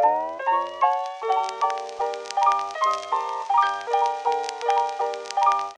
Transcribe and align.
Thank 0.00 0.30
you. 0.32 0.37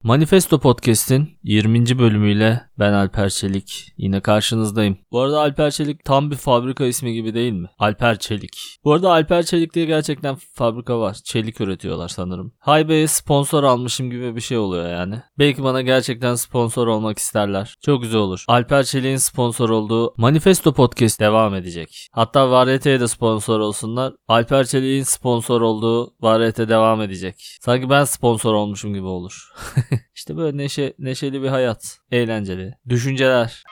Manifesto 0.03 0.59
Podcast'in 0.59 1.29
20. 1.43 1.99
bölümüyle 1.99 2.61
ben 2.79 2.93
Alper 2.93 3.29
Çelik. 3.29 3.93
Yine 3.97 4.21
karşınızdayım. 4.21 4.97
Bu 5.11 5.21
arada 5.21 5.39
Alper 5.39 5.71
Çelik 5.71 6.05
tam 6.05 6.31
bir 6.31 6.35
fabrika 6.35 6.85
ismi 6.85 7.13
gibi 7.13 7.33
değil 7.33 7.53
mi? 7.53 7.69
Alper 7.79 8.19
Çelik. 8.19 8.77
Bu 8.83 8.93
arada 8.93 9.11
Alper 9.11 9.43
Çelik 9.43 9.73
diye 9.73 9.85
gerçekten 9.85 10.35
fabrika 10.53 10.99
var. 10.99 11.17
Çelik 11.23 11.61
üretiyorlar 11.61 12.07
sanırım. 12.07 12.53
Haybe'ye 12.59 13.07
sponsor 13.07 13.63
almışım 13.63 14.09
gibi 14.09 14.35
bir 14.35 14.41
şey 14.41 14.57
oluyor 14.57 14.89
yani. 14.89 15.21
Belki 15.39 15.63
bana 15.63 15.81
gerçekten 15.81 16.35
sponsor 16.35 16.87
olmak 16.87 17.17
isterler. 17.17 17.75
Çok 17.85 18.01
güzel 18.01 18.19
olur. 18.19 18.45
Alper 18.47 18.83
Çelik'in 18.83 19.17
sponsor 19.17 19.69
olduğu 19.69 20.13
Manifesto 20.17 20.73
Podcast 20.73 21.19
devam 21.19 21.55
edecek. 21.55 22.07
Hatta 22.11 22.51
Variyete'ye 22.51 22.99
de 22.99 23.07
sponsor 23.07 23.59
olsunlar. 23.59 24.13
Alper 24.27 24.65
Çelik'in 24.65 25.03
sponsor 25.03 25.61
olduğu 25.61 26.13
Variyete 26.21 26.69
devam 26.69 27.01
edecek. 27.01 27.57
Sanki 27.61 27.89
ben 27.89 28.03
sponsor 28.03 28.53
olmuşum 28.53 28.93
gibi 28.93 29.07
olur. 29.07 29.51
işte 30.15 30.37
böyle 30.37 30.57
neşe, 30.57 30.93
neşeli 30.99 31.43
bir 31.43 31.47
hayat. 31.47 31.99
Eğlenceli. 32.11 32.73
Düşünceler. 32.89 33.63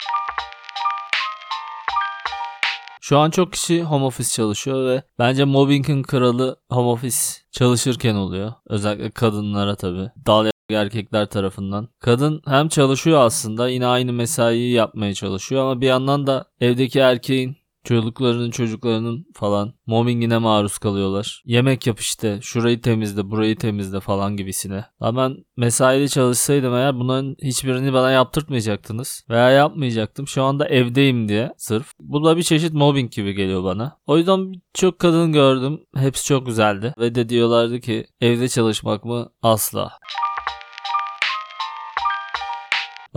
Şu 3.01 3.17
an 3.17 3.29
çok 3.29 3.53
kişi 3.53 3.83
home 3.83 4.05
office 4.05 4.29
çalışıyor 4.29 4.89
ve 4.89 5.03
bence 5.19 5.43
mobbingin 5.43 6.03
kralı 6.03 6.55
home 6.69 6.89
office 6.89 7.17
çalışırken 7.51 8.15
oluyor. 8.15 8.53
Özellikle 8.69 9.11
kadınlara 9.11 9.75
tabii. 9.75 10.11
Dal 10.25 10.49
erkekler 10.69 11.25
tarafından. 11.25 11.87
Kadın 11.99 12.41
hem 12.45 12.69
çalışıyor 12.69 13.19
aslında 13.19 13.69
yine 13.69 13.85
aynı 13.85 14.13
mesaiyi 14.13 14.73
yapmaya 14.73 15.13
çalışıyor 15.13 15.61
ama 15.61 15.81
bir 15.81 15.87
yandan 15.87 16.27
da 16.27 16.45
evdeki 16.61 16.99
erkeğin 16.99 17.57
Çocuklarının 17.83 18.51
çocuklarının 18.51 19.25
falan 19.33 19.73
mobbingine 19.85 20.37
maruz 20.37 20.77
kalıyorlar. 20.77 21.43
Yemek 21.45 21.87
yap 21.87 21.99
işte 21.99 22.39
şurayı 22.41 22.81
temizle 22.81 23.31
burayı 23.31 23.57
temizle 23.57 23.99
falan 23.99 24.37
gibisine. 24.37 24.85
Ama 24.99 25.23
ben 25.23 25.37
mesaili 25.57 26.09
çalışsaydım 26.09 26.73
eğer 26.73 26.99
bunların 26.99 27.35
hiçbirini 27.43 27.93
bana 27.93 28.11
yaptırtmayacaktınız. 28.11 29.25
Veya 29.29 29.49
yapmayacaktım. 29.49 30.27
Şu 30.27 30.43
anda 30.43 30.67
evdeyim 30.67 31.29
diye 31.29 31.53
sırf. 31.57 31.93
Bu 31.99 32.25
da 32.25 32.37
bir 32.37 32.43
çeşit 32.43 32.73
mobbing 32.73 33.11
gibi 33.11 33.33
geliyor 33.33 33.63
bana. 33.63 33.97
O 34.07 34.17
yüzden 34.17 34.53
çok 34.73 34.99
kadın 34.99 35.33
gördüm. 35.33 35.79
Hepsi 35.95 36.25
çok 36.25 36.45
güzeldi. 36.45 36.93
Ve 36.99 37.15
de 37.15 37.29
diyorlardı 37.29 37.79
ki 37.79 38.07
evde 38.21 38.49
çalışmak 38.49 39.05
mı? 39.05 39.29
Asla. 39.41 39.91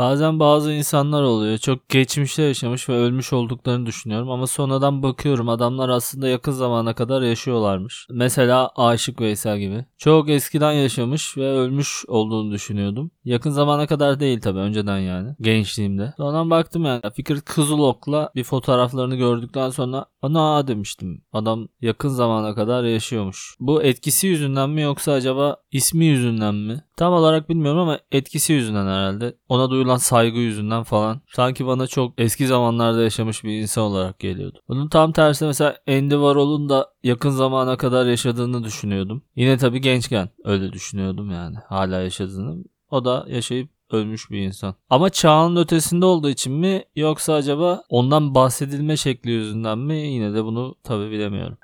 Bazen 0.02 0.40
bazı 0.40 0.72
insanlar 0.72 1.22
oluyor. 1.22 1.58
Çok 1.58 1.88
geçmişte 1.88 2.42
yaşamış 2.42 2.88
ve 2.88 2.92
ölmüş 2.92 3.32
olduklarını 3.32 3.86
düşünüyorum 3.86 4.30
ama 4.30 4.46
sonradan 4.46 5.02
bakıyorum 5.02 5.48
adamlar 5.48 5.88
aslında 5.88 6.28
yakın 6.28 6.52
zamana 6.52 6.94
kadar 6.94 7.22
yaşıyorlarmış. 7.22 8.06
Mesela 8.10 8.70
Aşık 8.76 9.20
Veysel 9.20 9.58
gibi. 9.58 9.84
Çok 9.98 10.28
eskiden 10.30 10.72
yaşamış 10.72 11.36
ve 11.36 11.50
ölmüş 11.50 12.04
olduğunu 12.08 12.52
düşünüyordum. 12.52 13.10
Yakın 13.24 13.50
zamana 13.50 13.86
kadar 13.86 14.20
değil 14.20 14.40
tabi 14.40 14.58
önceden 14.58 14.98
yani. 14.98 15.34
Gençliğimde. 15.40 16.14
Sonradan 16.16 16.50
baktım 16.50 16.84
yani 16.84 17.02
Fikret 17.16 17.44
Kızılok'la 17.44 18.30
bir 18.34 18.44
fotoğraflarını 18.44 19.16
gördükten 19.16 19.70
sonra 19.70 20.06
ana 20.22 20.68
demiştim. 20.68 21.22
Adam 21.32 21.68
yakın 21.80 22.08
zamana 22.08 22.54
kadar 22.54 22.84
yaşıyormuş. 22.84 23.56
Bu 23.60 23.82
etkisi 23.82 24.26
yüzünden 24.26 24.70
mi 24.70 24.82
yoksa 24.82 25.12
acaba 25.12 25.56
ismi 25.72 26.04
yüzünden 26.04 26.54
mi? 26.54 26.84
Tam 26.96 27.12
olarak 27.12 27.48
bilmiyorum 27.48 27.80
ama 27.80 27.98
etkisi 28.12 28.52
yüzünden 28.52 28.86
herhalde. 28.86 29.36
Ona 29.48 29.70
duyulan 29.70 29.96
saygı 29.96 30.38
yüzünden 30.38 30.82
falan. 30.82 31.20
Sanki 31.28 31.66
bana 31.66 31.86
çok 31.86 32.12
eski 32.18 32.46
zamanlarda 32.46 33.02
yaşamış 33.02 33.44
bir 33.44 33.60
insan 33.60 33.84
olarak 33.84 34.18
geliyordu. 34.18 34.60
Bunun 34.68 34.88
tam 34.88 35.12
tersi 35.12 35.44
mesela 35.44 35.76
Andy 35.88 36.14
Warhol'un 36.14 36.68
da 36.68 36.88
yakın 37.02 37.30
zamana 37.30 37.76
kadar 37.76 38.06
yaşadığını 38.06 38.64
düşünüyordum. 38.64 39.22
Yine 39.36 39.56
tabii 39.58 39.80
gençken 39.80 40.28
öyle 40.44 40.72
düşünüyordum 40.72 41.30
yani. 41.30 41.56
Hala 41.68 42.00
yaşadığını. 42.00 42.64
O 42.92 43.04
da 43.04 43.26
yaşayıp 43.28 43.70
ölmüş 43.90 44.30
bir 44.30 44.38
insan. 44.38 44.74
Ama 44.90 45.10
çağın 45.10 45.56
ötesinde 45.56 46.04
olduğu 46.06 46.28
için 46.28 46.52
mi 46.52 46.84
yoksa 46.96 47.34
acaba 47.34 47.82
ondan 47.88 48.34
bahsedilme 48.34 48.96
şekli 48.96 49.30
yüzünden 49.30 49.78
mi 49.78 49.96
yine 49.96 50.34
de 50.34 50.44
bunu 50.44 50.74
tabi 50.84 51.10
bilemiyorum. 51.10 51.58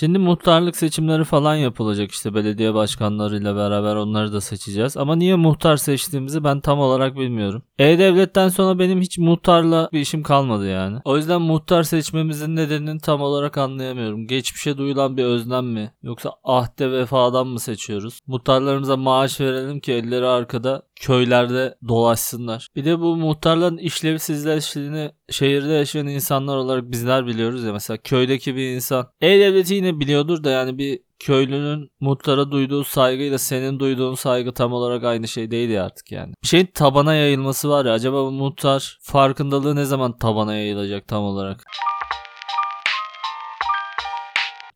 Şimdi 0.00 0.18
muhtarlık 0.18 0.76
seçimleri 0.76 1.24
falan 1.24 1.54
yapılacak 1.54 2.10
işte 2.10 2.34
belediye 2.34 2.74
başkanlarıyla 2.74 3.56
beraber 3.56 3.96
onları 3.96 4.32
da 4.32 4.40
seçeceğiz. 4.40 4.96
Ama 4.96 5.16
niye 5.16 5.36
muhtar 5.36 5.76
seçtiğimizi 5.76 6.44
ben 6.44 6.60
tam 6.60 6.78
olarak 6.78 7.16
bilmiyorum. 7.16 7.62
E-Devlet'ten 7.78 8.48
sonra 8.48 8.78
benim 8.78 9.00
hiç 9.00 9.18
muhtarla 9.18 9.88
bir 9.92 10.00
işim 10.00 10.22
kalmadı 10.22 10.68
yani. 10.68 10.98
O 11.04 11.16
yüzden 11.16 11.42
muhtar 11.42 11.82
seçmemizin 11.82 12.56
nedenini 12.56 13.00
tam 13.00 13.20
olarak 13.20 13.58
anlayamıyorum. 13.58 14.26
Geçmişe 14.26 14.78
duyulan 14.78 15.16
bir 15.16 15.24
özlem 15.24 15.66
mi? 15.66 15.92
Yoksa 16.02 16.32
ahde 16.44 16.92
vefadan 16.92 17.46
mı 17.46 17.60
seçiyoruz? 17.60 18.20
Muhtarlarımıza 18.26 18.96
maaş 18.96 19.40
verelim 19.40 19.80
ki 19.80 19.92
elleri 19.92 20.26
arkada 20.26 20.82
köylerde 21.00 21.74
dolaşsınlar. 21.88 22.68
Bir 22.76 22.84
de 22.84 23.00
bu 23.00 23.16
muhtarların 23.16 23.78
işlevsizleştiğini 23.78 25.10
şehirde 25.30 25.72
yaşayan 25.72 26.06
insanlar 26.06 26.56
olarak 26.56 26.90
bizler 26.90 27.26
biliyoruz 27.26 27.64
ya 27.64 27.72
mesela 27.72 27.96
köydeki 27.96 28.56
bir 28.56 28.68
insan 28.74 29.06
E-Devleti 29.20 29.74
yine 29.74 29.87
biliyordur 30.00 30.44
da 30.44 30.50
yani 30.50 30.78
bir 30.78 31.00
köylünün 31.18 31.90
muhtara 32.00 32.50
duyduğu 32.50 32.84
saygıyla 32.84 33.38
senin 33.38 33.80
duyduğun 33.80 34.14
saygı 34.14 34.54
tam 34.54 34.72
olarak 34.72 35.04
aynı 35.04 35.28
şey 35.28 35.50
değil 35.50 35.70
ya 35.70 35.84
artık 35.84 36.12
yani. 36.12 36.34
Bir 36.42 36.48
şeyin 36.48 36.68
tabana 36.74 37.14
yayılması 37.14 37.68
var 37.68 37.84
ya 37.84 37.92
acaba 37.92 38.24
bu 38.24 38.30
muhtar 38.30 38.98
farkındalığı 39.02 39.76
ne 39.76 39.84
zaman 39.84 40.18
tabana 40.18 40.54
yayılacak 40.54 41.08
tam 41.08 41.22
olarak? 41.22 41.64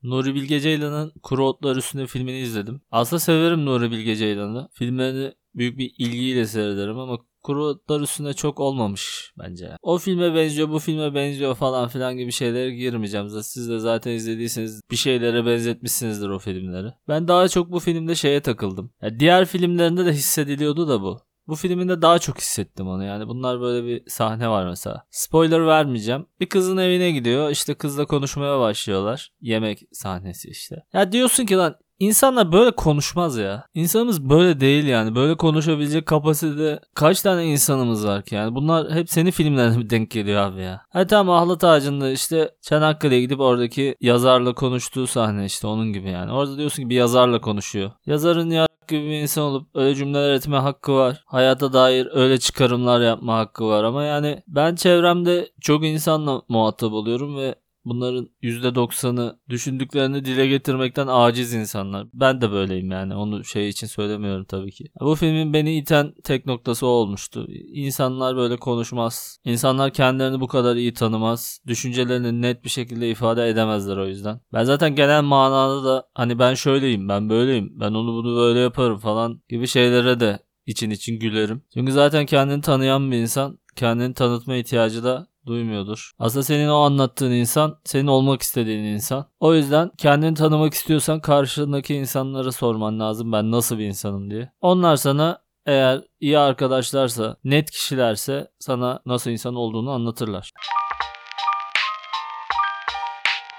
Nuri 0.03 0.34
Bilge 0.34 0.61
Ceylan'ın 0.61 1.12
Kuru 1.22 1.47
Otlar 1.47 1.77
Üstünde 1.77 2.06
filmini 2.06 2.39
izledim. 2.39 2.81
Aslında 2.91 3.21
severim 3.21 3.67
Nuri 3.67 3.91
Bilge 3.91 4.17
Ceylan'ı. 4.17 4.69
Filmlerini 4.72 5.33
büyük 5.55 5.79
bir 5.79 5.95
ilgiyle 5.99 6.47
seyrederim 6.47 6.99
ama 6.99 7.19
kuru 7.43 7.65
otlar 7.65 8.33
çok 8.35 8.61
olmamış 8.61 9.33
bence. 9.39 9.77
O 9.83 9.99
filme 9.99 10.35
benziyor 10.35 10.69
bu 10.69 10.79
filme 10.79 11.15
benziyor 11.15 11.55
falan 11.55 11.89
filan 11.89 12.17
gibi 12.17 12.33
şeylere 12.33 12.71
girmeyeceğim. 12.71 13.29
Siz 13.29 13.69
de 13.69 13.79
zaten 13.79 14.11
izlediyseniz 14.11 14.81
bir 14.91 14.97
şeylere 14.97 15.47
benzetmişsinizdir 15.47 16.29
o 16.29 16.39
filmleri. 16.39 16.93
Ben 17.09 17.29
daha 17.29 17.49
çok 17.49 17.73
bu 17.73 17.81
filmde 17.81 18.15
şeye 18.15 18.41
takıldım. 18.41 18.93
Yani 19.03 19.21
diğer 19.21 19.45
filmlerinde 19.45 20.07
de 20.07 20.13
hissediliyordu 20.13 20.89
da 20.89 21.03
bu. 21.03 21.21
Bu 21.47 21.55
filminde 21.55 22.03
daha 22.03 22.19
çok 22.19 22.39
hissettim 22.39 22.89
onu 22.89 23.05
yani. 23.05 23.29
Bunlar 23.29 23.61
böyle 23.61 23.87
bir 23.87 24.03
sahne 24.07 24.49
var 24.49 24.69
mesela. 24.69 25.05
Spoiler 25.11 25.67
vermeyeceğim. 25.67 26.27
Bir 26.41 26.49
kızın 26.49 26.77
evine 26.77 27.11
gidiyor. 27.11 27.51
İşte 27.51 27.75
kızla 27.75 28.07
konuşmaya 28.07 28.61
başlıyorlar. 28.61 29.33
Yemek 29.41 29.83
sahnesi 29.93 30.49
işte. 30.49 30.77
Ya 30.93 31.13
diyorsun 31.13 31.47
ki 31.47 31.57
lan 31.57 31.77
İnsanlar 32.03 32.53
böyle 32.53 32.71
konuşmaz 32.71 33.39
ya. 33.39 33.67
İnsanımız 33.75 34.31
böyle 34.31 34.61
değil 34.61 34.85
yani. 34.85 35.15
Böyle 35.15 35.37
konuşabilecek 35.37 36.07
kapasitede 36.07 36.81
kaç 36.95 37.23
tane 37.23 37.45
insanımız 37.45 38.07
var 38.07 38.23
ki 38.23 38.35
yani. 38.35 38.55
Bunlar 38.55 38.93
hep 38.93 39.11
senin 39.11 39.31
filmlerine 39.31 39.91
denk 39.91 40.11
geliyor 40.11 40.43
abi 40.43 40.63
ya. 40.63 40.81
Hadi 40.91 41.07
tamam 41.07 41.43
Ahlat 41.43 41.65
Ağacı'nda 41.65 42.11
işte 42.11 42.55
Çanakkale'ye 42.63 43.21
gidip 43.21 43.41
oradaki 43.41 43.97
yazarla 44.01 44.55
konuştuğu 44.55 45.07
sahne 45.07 45.45
işte 45.45 45.67
onun 45.67 45.93
gibi 45.93 46.11
yani. 46.11 46.33
Orada 46.33 46.57
diyorsun 46.57 46.83
ki 46.83 46.91
bir 46.91 46.97
yazarla 46.97 47.41
konuşuyor. 47.41 47.91
Yazarın 48.07 48.51
ya 48.51 48.67
gibi 48.89 49.05
bir 49.05 49.21
insan 49.23 49.45
olup 49.45 49.69
öyle 49.75 49.95
cümleler 49.95 50.33
etme 50.33 50.57
hakkı 50.57 50.95
var. 50.95 51.23
Hayata 51.27 51.73
dair 51.73 52.09
öyle 52.13 52.39
çıkarımlar 52.39 53.01
yapma 53.01 53.39
hakkı 53.39 53.67
var 53.67 53.84
ama 53.84 54.05
yani 54.05 54.43
ben 54.49 54.75
çevremde 54.75 55.51
çok 55.61 55.84
insanla 55.84 56.43
muhatap 56.49 56.93
oluyorum 56.93 57.37
ve 57.37 57.55
Bunların 57.84 58.28
%90'ı 58.43 59.38
düşündüklerini 59.48 60.25
dile 60.25 60.47
getirmekten 60.47 61.06
aciz 61.06 61.54
insanlar. 61.54 62.06
Ben 62.15 62.41
de 62.41 62.50
böyleyim 62.50 62.91
yani. 62.91 63.15
Onu 63.15 63.44
şey 63.44 63.69
için 63.69 63.87
söylemiyorum 63.87 64.44
tabii 64.44 64.70
ki. 64.70 64.84
Bu 65.00 65.15
filmin 65.15 65.53
beni 65.53 65.78
iten 65.78 66.15
tek 66.25 66.47
noktası 66.47 66.87
olmuştu. 66.87 67.47
İnsanlar 67.72 68.37
böyle 68.37 68.56
konuşmaz. 68.56 69.38
İnsanlar 69.44 69.92
kendilerini 69.92 70.41
bu 70.41 70.47
kadar 70.48 70.76
iyi 70.76 70.94
tanımaz. 70.94 71.60
Düşüncelerini 71.66 72.42
net 72.42 72.65
bir 72.65 72.71
şekilde 72.71 73.10
ifade 73.10 73.48
edemezler 73.48 73.97
o 73.97 74.07
yüzden. 74.07 74.41
Ben 74.53 74.65
zaten 74.65 74.95
genel 74.95 75.22
manada 75.22 75.84
da 75.84 76.09
hani 76.15 76.39
ben 76.39 76.54
şöyleyim, 76.54 77.09
ben 77.09 77.28
böyleyim, 77.28 77.72
ben 77.80 77.95
onu 77.95 78.12
bunu 78.12 78.36
böyle 78.36 78.60
yaparım 78.60 78.98
falan 78.98 79.42
gibi 79.48 79.66
şeylere 79.66 80.21
de 80.21 80.39
için 80.66 80.91
için 80.91 81.18
gülerim. 81.18 81.62
Çünkü 81.74 81.92
zaten 81.92 82.27
kendini 82.27 82.60
tanıyan 82.60 83.10
bir 83.10 83.16
insan 83.16 83.59
kendini 83.77 84.15
tanıtma 84.15 84.57
ihtiyacı 84.57 85.04
da 85.04 85.27
duymuyordur. 85.47 86.12
Aslında 86.18 86.42
senin 86.42 86.68
o 86.68 86.77
anlattığın 86.77 87.30
insan 87.30 87.78
senin 87.84 88.06
olmak 88.06 88.42
istediğin 88.42 88.84
insan. 88.84 89.27
O 89.41 89.54
yüzden 89.54 89.91
kendini 89.98 90.34
tanımak 90.34 90.74
istiyorsan 90.74 91.21
karşındaki 91.21 91.94
insanlara 91.94 92.53
sorman 92.53 93.00
lazım 93.00 93.33
ben 93.33 93.50
nasıl 93.50 93.78
bir 93.78 93.84
insanım 93.84 94.30
diye. 94.30 94.53
Onlar 94.60 94.97
sana 94.97 95.39
eğer 95.66 96.00
iyi 96.21 96.39
arkadaşlarsa, 96.39 97.36
net 97.44 97.71
kişilerse 97.71 98.50
sana 98.59 99.00
nasıl 99.06 99.30
insan 99.30 99.54
olduğunu 99.54 99.91
anlatırlar. 99.91 100.53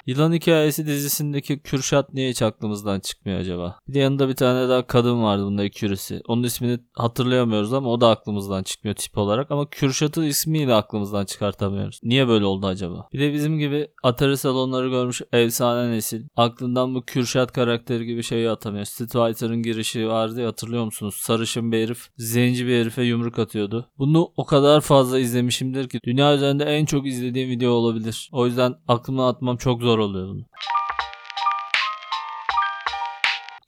Yılan 0.05 0.33
Hikayesi 0.33 0.87
dizisindeki 0.87 1.59
Kürşat 1.59 2.13
niye 2.13 2.29
hiç 2.29 2.41
aklımızdan 2.41 2.99
çıkmıyor 2.99 3.39
acaba? 3.39 3.79
Bir 3.87 3.93
de 3.93 3.99
yanında 3.99 4.29
bir 4.29 4.35
tane 4.35 4.69
daha 4.69 4.87
kadın 4.87 5.23
vardı 5.23 5.45
bunda 5.45 5.63
ekürisi. 5.63 6.21
Onun 6.27 6.43
ismini 6.43 6.79
hatırlayamıyoruz 6.93 7.73
ama 7.73 7.89
o 7.89 8.01
da 8.01 8.09
aklımızdan 8.09 8.63
çıkmıyor 8.63 8.95
tip 8.95 9.17
olarak. 9.17 9.51
Ama 9.51 9.69
Kürşat'ı 9.69 10.25
ismiyle 10.25 10.73
aklımızdan 10.73 11.25
çıkartamıyoruz. 11.25 11.99
Niye 12.03 12.27
böyle 12.27 12.45
oldu 12.45 12.67
acaba? 12.67 13.07
Bir 13.13 13.19
de 13.19 13.33
bizim 13.33 13.59
gibi 13.59 13.87
Atari 14.03 14.37
salonları 14.37 14.89
görmüş 14.89 15.21
efsane 15.33 15.91
nesil. 15.91 16.23
Aklından 16.35 16.95
bu 16.95 17.05
Kürşat 17.05 17.51
karakteri 17.51 18.05
gibi 18.05 18.23
şeyi 18.23 18.49
atamıyor. 18.49 18.85
Street 18.85 19.11
Fighter'ın 19.11 19.63
girişi 19.63 20.07
vardı 20.07 20.41
ya 20.41 20.47
hatırlıyor 20.47 20.85
musunuz? 20.85 21.15
Sarışın 21.19 21.71
bir 21.71 21.83
herif 21.83 22.07
zenci 22.17 22.67
bir 22.67 22.81
herife 22.81 23.03
yumruk 23.03 23.39
atıyordu. 23.39 23.89
Bunu 23.97 24.31
o 24.37 24.45
kadar 24.45 24.81
fazla 24.81 25.19
izlemişimdir 25.19 25.89
ki 25.89 25.99
dünya 26.05 26.35
üzerinde 26.35 26.63
en 26.63 26.85
çok 26.85 27.07
izlediğim 27.07 27.49
video 27.49 27.71
olabilir. 27.71 28.29
O 28.31 28.45
yüzden 28.45 28.75
aklımdan 28.87 29.27
atmam 29.27 29.57
çok 29.57 29.81
zor 29.81 29.92
oluyor 29.97 30.27
bunu. 30.27 30.45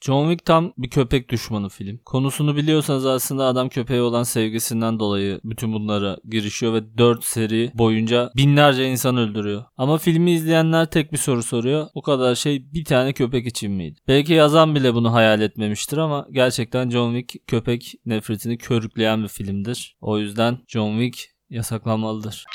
John 0.05 0.29
Wick 0.29 0.45
tam 0.45 0.73
bir 0.77 0.89
köpek 0.89 1.29
düşmanı 1.29 1.69
film. 1.69 1.97
Konusunu 2.05 2.55
biliyorsanız 2.55 3.05
aslında 3.05 3.45
adam 3.45 3.69
köpeğe 3.69 4.01
olan 4.01 4.23
sevgisinden 4.23 4.99
dolayı 4.99 5.39
bütün 5.43 5.73
bunlara 5.73 6.17
girişiyor 6.29 6.73
ve 6.73 6.97
4 6.97 7.23
seri 7.23 7.71
boyunca 7.73 8.31
binlerce 8.35 8.91
insan 8.91 9.17
öldürüyor. 9.17 9.63
Ama 9.77 9.97
filmi 9.97 10.31
izleyenler 10.31 10.85
tek 10.85 11.11
bir 11.11 11.17
soru 11.17 11.43
soruyor. 11.43 11.87
O 11.93 12.01
kadar 12.01 12.35
şey 12.35 12.73
bir 12.73 12.85
tane 12.85 13.13
köpek 13.13 13.47
için 13.47 13.71
miydi? 13.71 13.99
Belki 14.07 14.33
yazan 14.33 14.75
bile 14.75 14.93
bunu 14.93 15.13
hayal 15.13 15.41
etmemiştir 15.41 15.97
ama 15.97 16.27
gerçekten 16.31 16.89
John 16.89 17.15
Wick 17.15 17.47
köpek 17.47 17.93
nefretini 18.05 18.57
körükleyen 18.57 19.23
bir 19.23 19.27
filmdir. 19.27 19.97
O 20.01 20.19
yüzden 20.19 20.57
John 20.67 20.99
Wick 20.99 21.29
yasaklanmalıdır. 21.49 22.45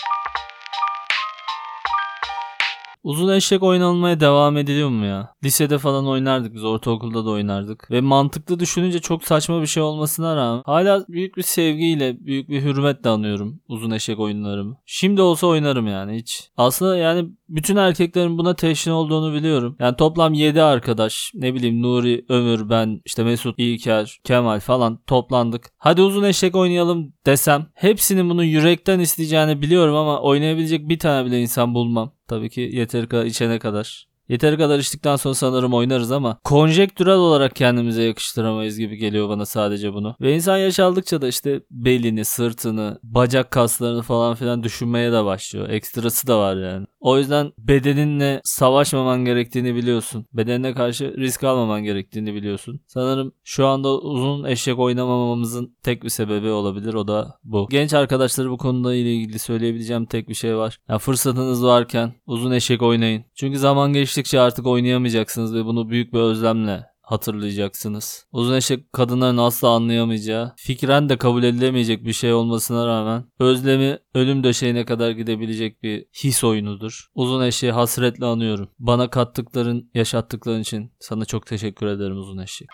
Uzun 3.03 3.33
eşek 3.33 3.63
oynanmaya 3.63 4.21
devam 4.21 4.57
ediliyor 4.57 4.89
mu 4.89 5.05
ya? 5.05 5.35
Lisede 5.45 5.79
falan 5.79 6.07
oynardık 6.07 6.55
biz 6.55 6.65
ortaokulda 6.65 7.25
da 7.25 7.31
oynardık. 7.31 7.91
Ve 7.91 8.01
mantıklı 8.01 8.61
düşününce 8.61 8.99
çok 8.99 9.25
saçma 9.25 9.61
bir 9.63 9.67
şey 9.67 9.83
olmasına 9.83 10.37
rağmen 10.37 10.63
hala 10.67 11.05
büyük 11.09 11.37
bir 11.37 11.43
sevgiyle 11.43 12.17
büyük 12.21 12.49
bir 12.49 12.63
hürmetle 12.63 13.11
anıyorum 13.11 13.61
uzun 13.69 13.91
eşek 13.91 14.19
oyunlarımı. 14.21 14.77
Şimdi 14.87 15.23
olsa 15.23 15.47
oynarım 15.47 15.87
yani 15.87 16.17
hiç. 16.17 16.51
Aslında 16.57 16.97
yani 16.97 17.29
bütün 17.49 17.77
erkeklerin 17.77 18.39
buna 18.39 18.55
teşhin 18.55 18.91
olduğunu 18.91 19.35
biliyorum. 19.35 19.77
Yani 19.79 19.97
toplam 19.97 20.33
7 20.35 20.63
arkadaş 20.63 21.33
ne 21.35 21.55
bileyim 21.55 21.83
Nuri, 21.83 22.25
Ömür, 22.29 22.71
ben 22.71 23.01
işte 23.05 23.25
Mesut, 23.25 23.55
İlker, 23.59 24.21
Kemal 24.25 24.61
falan 24.61 24.99
toplandık. 25.07 25.71
Hadi 25.79 26.03
uzun 26.03 26.23
eşek 26.23 26.57
oynayalım 26.57 27.13
desem 27.27 27.67
hepsinin 27.75 28.31
bunu 28.31 28.45
yürekten 28.45 29.01
isteyeceğini 29.01 29.63
biliyorum 29.63 29.95
ama 29.95 30.21
oynayabilecek 30.21 30.89
bir 30.89 30.99
tane 30.99 31.27
bile 31.27 31.41
insan 31.41 31.75
bulmam. 31.75 32.13
Tabii 32.31 32.51
ki 32.51 32.71
yeteri 32.73 33.09
kadar 33.09 33.25
içene 33.25 33.59
kadar. 33.59 34.07
Yeteri 34.29 34.59
kadar 34.59 34.79
içtikten 34.79 35.17
sonra 35.17 35.35
sanırım 35.35 35.75
oynarız 35.75 36.13
ama 36.13 36.39
konjektürel 36.45 37.15
olarak 37.15 37.57
kendimize 37.57 38.03
yakıştıramayız 38.03 38.79
gibi 38.79 38.97
geliyor 38.97 39.29
bana 39.29 39.47
sadece 39.47 39.93
bunu. 39.95 40.17
Ve 40.21 40.35
insan 40.35 40.57
yaş 40.57 40.81
aldıkça 40.81 41.23
da 41.23 41.29
işte 41.29 41.61
belini, 41.71 42.25
sırtını, 42.25 42.99
bacak 43.03 43.51
kaslarını 43.51 44.03
falan 44.03 44.35
filan 44.35 44.63
düşünmeye 44.63 45.13
de 45.13 45.25
başlıyor. 45.25 45.69
Ekstrası 45.69 46.27
da 46.27 46.39
var 46.39 46.57
yani. 46.57 46.87
O 47.01 47.19
yüzden 47.19 47.53
bedeninle 47.59 48.41
savaşmaman 48.45 49.25
gerektiğini 49.25 49.75
biliyorsun. 49.75 50.27
Bedenine 50.33 50.75
karşı 50.75 51.15
risk 51.17 51.45
almaman 51.45 51.85
gerektiğini 51.85 52.35
biliyorsun. 52.35 52.81
Sanırım 52.87 53.33
şu 53.45 53.67
anda 53.67 53.99
uzun 53.99 54.45
eşek 54.45 54.79
oynamamamızın 54.79 55.77
tek 55.83 56.03
bir 56.03 56.09
sebebi 56.09 56.49
olabilir. 56.49 56.95
O 56.95 57.09
da 57.09 57.39
bu. 57.45 57.67
Genç 57.71 57.95
arkadaşları 57.95 58.51
bu 58.51 58.59
konuda 58.59 58.95
ile 58.95 59.15
ilgili 59.15 59.39
söyleyebileceğim 59.39 60.07
tek 60.07 60.29
bir 60.29 60.35
şey 60.35 60.57
var. 60.57 60.79
Ya 60.89 60.99
fırsatınız 60.99 61.65
varken 61.65 62.13
uzun 62.27 62.53
eşek 62.53 62.83
oynayın. 62.83 63.25
Çünkü 63.35 63.59
zaman 63.59 63.93
geçtikçe 63.93 64.41
artık 64.41 64.67
oynayamayacaksınız 64.67 65.55
ve 65.55 65.65
bunu 65.65 65.91
büyük 65.91 66.13
bir 66.13 66.19
özlemle 66.19 66.90
hatırlayacaksınız. 67.11 68.27
Uzun 68.33 68.55
eşek 68.55 68.93
kadınların 68.93 69.37
asla 69.37 69.69
anlayamayacağı, 69.69 70.53
fikren 70.57 71.09
de 71.09 71.19
kabul 71.19 71.43
edilemeyecek 71.43 72.05
bir 72.05 72.13
şey 72.13 72.33
olmasına 72.33 72.87
rağmen 72.87 73.25
özlemi 73.39 73.99
ölüm 74.15 74.45
döşeğine 74.45 74.85
kadar 74.85 75.11
gidebilecek 75.11 75.83
bir 75.83 76.07
his 76.25 76.45
oyunudur. 76.45 77.07
Uzun 77.15 77.43
eşeği 77.43 77.73
hasretle 77.73 78.27
anıyorum. 78.27 78.69
Bana 78.79 79.11
kattıkların, 79.11 79.91
yaşattıkların 79.95 80.61
için 80.61 80.93
sana 81.01 81.25
çok 81.25 81.47
teşekkür 81.47 81.87
ederim 81.87 82.17
uzun 82.17 82.39
eşek. 82.39 82.69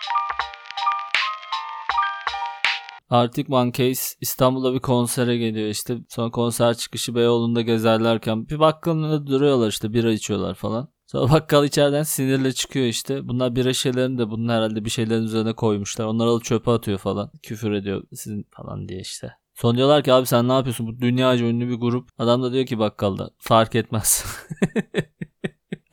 Arctic 3.11 3.47
Monkeys 3.49 4.17
İstanbul'a 4.21 4.75
bir 4.75 4.81
konsere 4.81 5.39
geliyor 5.39 5.69
işte. 5.69 5.99
Sonra 6.09 6.31
konser 6.31 6.75
çıkışı 6.75 7.15
Beyoğlu'nda 7.15 7.63
gezerlerken 7.63 8.49
bir 8.49 8.59
bakkalın 8.59 9.03
önünde 9.03 9.27
duruyorlar 9.27 9.69
işte 9.69 9.93
bira 9.93 10.13
içiyorlar 10.13 10.55
falan. 10.55 10.89
Sonra 11.07 11.33
bakkal 11.33 11.65
içeriden 11.65 12.03
sinirle 12.03 12.53
çıkıyor 12.53 12.87
işte. 12.87 13.29
Bunlar 13.29 13.57
bira 13.57 13.73
şişelerini 13.73 14.19
de 14.19 14.31
bunun 14.31 14.49
herhalde 14.49 14.85
bir 14.85 14.91
şeylerin 14.91 15.23
üzerine 15.23 15.53
koymuşlar. 15.53 16.05
Onları 16.05 16.29
alıp 16.29 16.45
çöpe 16.45 16.71
atıyor 16.71 16.99
falan. 16.99 17.31
Küfür 17.43 17.73
ediyor 17.73 18.03
sizin 18.13 18.47
falan 18.51 18.89
diye 18.89 19.01
işte. 19.01 19.33
Son 19.55 19.77
diyorlar 19.77 20.05
ki 20.05 20.13
abi 20.13 20.27
sen 20.27 20.49
ne 20.49 20.53
yapıyorsun? 20.53 20.87
Bu 20.87 21.01
dünyaca 21.01 21.47
ünlü 21.47 21.69
bir 21.69 21.75
grup. 21.75 22.09
Adam 22.19 22.43
da 22.43 22.53
diyor 22.53 22.67
ki 22.67 22.79
bakkalda 22.79 23.31
fark 23.39 23.75
etmez. 23.75 24.25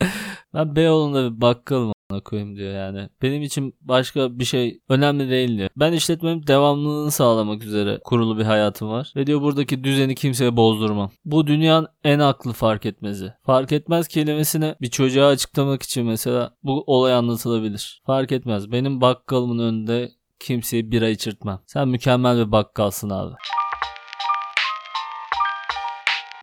ben 0.54 0.76
Beyoğlu'nda 0.76 1.36
bir 1.36 1.42
bakkalım 1.42 1.94
koyayım 2.22 2.56
diyor 2.56 2.74
yani. 2.74 3.10
Benim 3.22 3.42
için 3.42 3.76
başka 3.82 4.40
bir 4.40 4.46
şey 4.46 4.80
önemli 4.90 5.30
değil 5.30 5.58
diyor. 5.58 5.70
Ben 5.76 5.94
işletmemin 5.94 6.48
devamlılığını 6.48 7.12
sağlamak 7.12 7.64
üzere 7.64 8.00
kurulu 8.04 8.38
bir 8.38 8.44
hayatım 8.44 8.90
var. 8.90 9.14
Ve 9.16 9.28
diyor 9.28 9.42
buradaki 9.42 9.84
düzeni 9.84 10.16
kimseye 10.16 10.58
bozdurmam. 10.58 11.12
Bu 11.26 11.48
dünyanın 11.48 11.88
en 12.04 12.20
aklı 12.20 12.54
fark 12.54 12.86
etmezi. 12.86 13.34
Fark 13.46 13.72
etmez 13.72 14.08
kelimesini 14.08 14.76
bir 14.82 14.90
çocuğa 14.90 15.28
açıklamak 15.28 15.84
için 15.84 16.06
mesela 16.06 16.56
bu 16.64 16.84
olay 16.88 17.14
anlatılabilir. 17.14 18.02
Fark 18.06 18.32
etmez. 18.32 18.72
Benim 18.72 19.02
bakkalımın 19.02 19.60
önünde 19.60 20.12
kimseye 20.40 20.92
bira 20.92 21.10
içirtmem. 21.10 21.60
Sen 21.66 21.88
mükemmel 21.88 22.48
bir 22.48 22.52
bakkalsın 22.52 23.10
abi. 23.10 23.34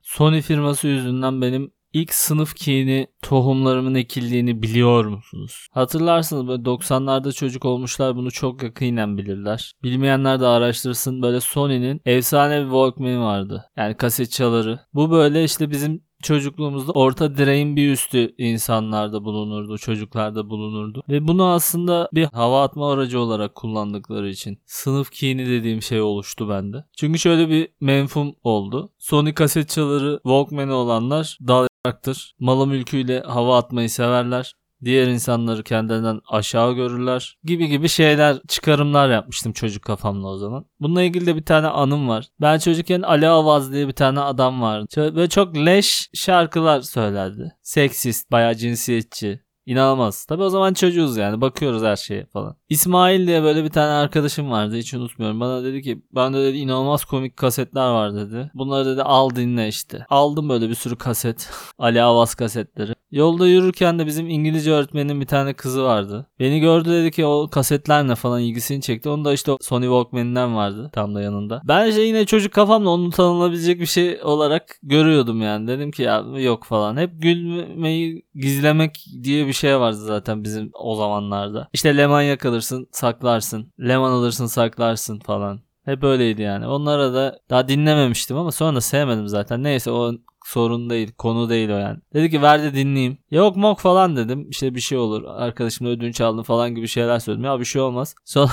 Sony 0.03 0.41
firması 0.41 0.89
yüzünden 0.89 1.43
benim 1.43 1.73
ilk 1.93 2.15
sınıf 2.15 2.55
kini 2.55 3.07
tohumlarımın 3.23 3.95
ekildiğini 3.95 4.63
biliyor 4.63 5.05
musunuz? 5.05 5.67
Hatırlarsınız 5.73 6.49
böyle 6.49 6.63
90'larda 6.63 7.33
çocuk 7.33 7.65
olmuşlar 7.65 8.17
bunu 8.17 8.31
çok 8.31 8.63
yakinen 8.63 9.19
bilirler. 9.19 9.73
Bilmeyenler 9.83 10.41
de 10.41 10.47
araştırsın 10.47 11.23
böyle 11.23 11.41
Sony'nin 11.41 12.01
efsane 12.05 12.61
bir 12.61 12.71
Walkman 12.71 13.23
vardı. 13.23 13.65
Yani 13.77 13.97
kaset 13.97 14.31
çaları. 14.31 14.81
Bu 14.95 15.11
böyle 15.11 15.45
işte 15.45 15.71
bizim 15.71 16.03
çocukluğumuzda 16.23 16.93
orta 16.93 17.37
direğin 17.37 17.77
bir 17.77 17.93
üstü 17.93 18.35
insanlarda 18.39 19.25
bulunurdu, 19.25 19.79
çocuklarda 19.79 20.51
bulunurdu. 20.51 21.03
Ve 21.09 21.29
bunu 21.29 21.47
aslında 21.47 22.09
bir 22.15 22.25
hava 22.25 22.63
atma 22.63 22.93
aracı 22.93 23.21
olarak 23.21 23.55
kullandıkları 23.55 24.29
için 24.29 24.59
sınıf 24.67 25.11
kini 25.11 25.47
dediğim 25.47 25.83
şey 25.83 26.01
oluştu 26.01 26.49
bende. 26.49 26.85
Çünkü 26.97 27.19
şöyle 27.19 27.49
bir 27.49 27.69
menfum 27.81 28.35
oldu. 28.43 28.91
Sony 28.99 29.35
kaset 29.35 29.69
çaları 29.69 30.21
Walkman'i 30.23 30.73
olanlar 30.73 31.39
dal 31.47 31.70
olacaktır. 31.87 32.35
Malı 32.39 32.67
mülküyle 32.67 33.21
hava 33.21 33.59
atmayı 33.59 33.91
severler. 33.91 34.55
Diğer 34.85 35.07
insanları 35.07 35.63
kendilerinden 35.63 36.21
aşağı 36.29 36.73
görürler 36.73 37.39
gibi 37.45 37.69
gibi 37.69 37.89
şeyler 37.89 38.41
çıkarımlar 38.49 39.11
yapmıştım 39.11 39.53
çocuk 39.53 39.83
kafamla 39.83 40.29
o 40.29 40.37
zaman. 40.39 40.67
Bununla 40.81 41.03
ilgili 41.03 41.27
de 41.27 41.37
bir 41.37 41.45
tane 41.45 41.67
anım 41.67 42.09
var. 42.09 42.29
Ben 42.41 42.59
çocukken 42.59 43.03
Ali 43.03 43.29
Avaz 43.29 43.73
diye 43.73 43.89
bir 43.89 43.93
tane 43.93 44.21
adam 44.21 44.63
vardı. 44.63 45.17
Ve 45.17 45.29
çok 45.29 45.57
leş 45.57 46.11
şarkılar 46.15 46.81
söylerdi. 46.81 47.53
Seksist, 47.63 48.31
bayağı 48.33 48.55
cinsiyetçi. 48.55 49.41
İnanılmaz. 49.67 50.25
Tabi 50.25 50.43
o 50.43 50.49
zaman 50.49 50.75
çocuğuz 50.75 51.17
yani 51.17 51.41
bakıyoruz 51.41 51.83
her 51.83 51.97
şeye 51.97 52.27
falan. 52.27 52.57
İsmail 52.69 53.27
diye 53.27 53.43
böyle 53.43 53.65
bir 53.65 53.71
tane 53.71 53.93
arkadaşım 53.93 54.51
vardı 54.51 54.77
hiç 54.77 54.95
unutmuyorum. 54.95 55.41
Bana 55.41 55.65
dedi 55.65 55.83
ki 55.83 56.03
bende 56.15 56.39
dedi 56.39 56.59
inanılmaz 56.59 57.05
komik 57.05 57.37
kasetler 57.37 57.91
var 57.91 58.15
dedi. 58.15 58.51
Bunları 58.55 58.87
dedi 58.87 59.03
al 59.03 59.31
dinle 59.37 59.69
işte. 59.69 60.07
Aldım 60.11 60.49
böyle 60.49 60.69
bir 60.69 60.75
sürü 60.75 60.97
kaset. 60.97 61.51
Ali 61.79 62.03
Avaz 62.03 62.35
kasetleri. 62.35 62.95
Yolda 63.11 63.49
yürürken 63.49 63.99
de 63.99 64.07
bizim 64.07 64.29
İngilizce 64.31 64.71
öğretmenin 64.73 65.21
bir 65.21 65.27
tane 65.27 65.55
kızı 65.55 65.85
vardı. 65.85 66.27
Beni 66.41 66.61
gördü 66.61 66.91
dedi 66.91 67.11
ki 67.11 67.27
o 67.27 67.49
kasetler 67.51 68.09
ne 68.09 68.15
falan 68.15 68.41
ilgisini 68.41 68.81
çekti. 68.81 69.09
Onu 69.09 69.25
da 69.25 69.33
işte 69.33 69.53
Sony 69.61 69.85
Walkman'inden 69.85 70.57
vardı 70.57 70.91
tam 70.95 71.15
da 71.15 71.23
yanında. 71.23 71.63
Ben 71.65 71.89
işte 71.89 72.03
yine 72.03 72.27
çocuk 72.27 72.53
kafamla 72.53 72.91
onu 72.91 73.11
tanınabilecek 73.11 73.81
bir 73.81 73.87
şey 73.87 74.21
olarak 74.23 74.79
görüyordum 74.83 75.43
yani. 75.43 75.69
Dedim 75.69 75.91
ki 75.91 76.03
ya 76.03 76.25
yok 76.37 76.65
falan. 76.65 76.97
Hep 76.97 77.11
gülmeyi 77.23 78.23
gizlemek 78.35 79.05
diye 79.23 79.47
bir 79.47 79.50
şey 79.53 79.81
vardı 79.81 79.97
zaten 79.97 80.45
bizim 80.45 80.71
o 80.75 80.95
zamanlarda. 80.95 81.69
İşte 81.73 81.97
leman 81.97 82.23
yakalırsın 82.23 82.89
saklarsın. 82.93 83.73
Leman 83.81 84.11
alırsın 84.11 84.47
saklarsın 84.47 85.19
falan. 85.19 85.61
Hep 85.85 86.05
öyleydi 86.05 86.43
yani. 86.43 86.67
Onlara 86.67 87.15
da 87.15 87.39
daha 87.51 87.69
dinlememiştim 87.69 88.37
ama 88.37 88.53
sonra 88.53 88.77
da 88.77 88.81
sevmedim 88.81 89.29
zaten. 89.29 89.63
Neyse 89.63 89.91
o 89.91 90.13
sorun 90.47 90.91
değil. 90.91 91.13
Konu 91.19 91.51
değil 91.51 91.71
o 91.71 91.77
yani. 91.77 91.99
Dedi 92.15 92.31
ki 92.31 92.43
ver 92.43 92.63
de 92.63 92.75
dinleyeyim. 92.75 93.19
Yok 93.31 93.57
mok 93.57 93.79
falan 93.79 94.17
dedim. 94.17 94.51
İşte 94.51 94.75
bir 94.75 94.81
şey 94.81 94.99
olur. 94.99 95.25
Arkadaşımla 95.25 95.91
ödünç 95.91 96.21
aldım 96.21 96.43
falan 96.43 96.75
gibi 96.75 96.89
şeyler 96.89 97.19
söyledim. 97.19 97.45
Ya 97.45 97.61
bir 97.61 97.65
şey 97.65 97.83
olmaz. 97.83 98.15
Sonra 98.25 98.51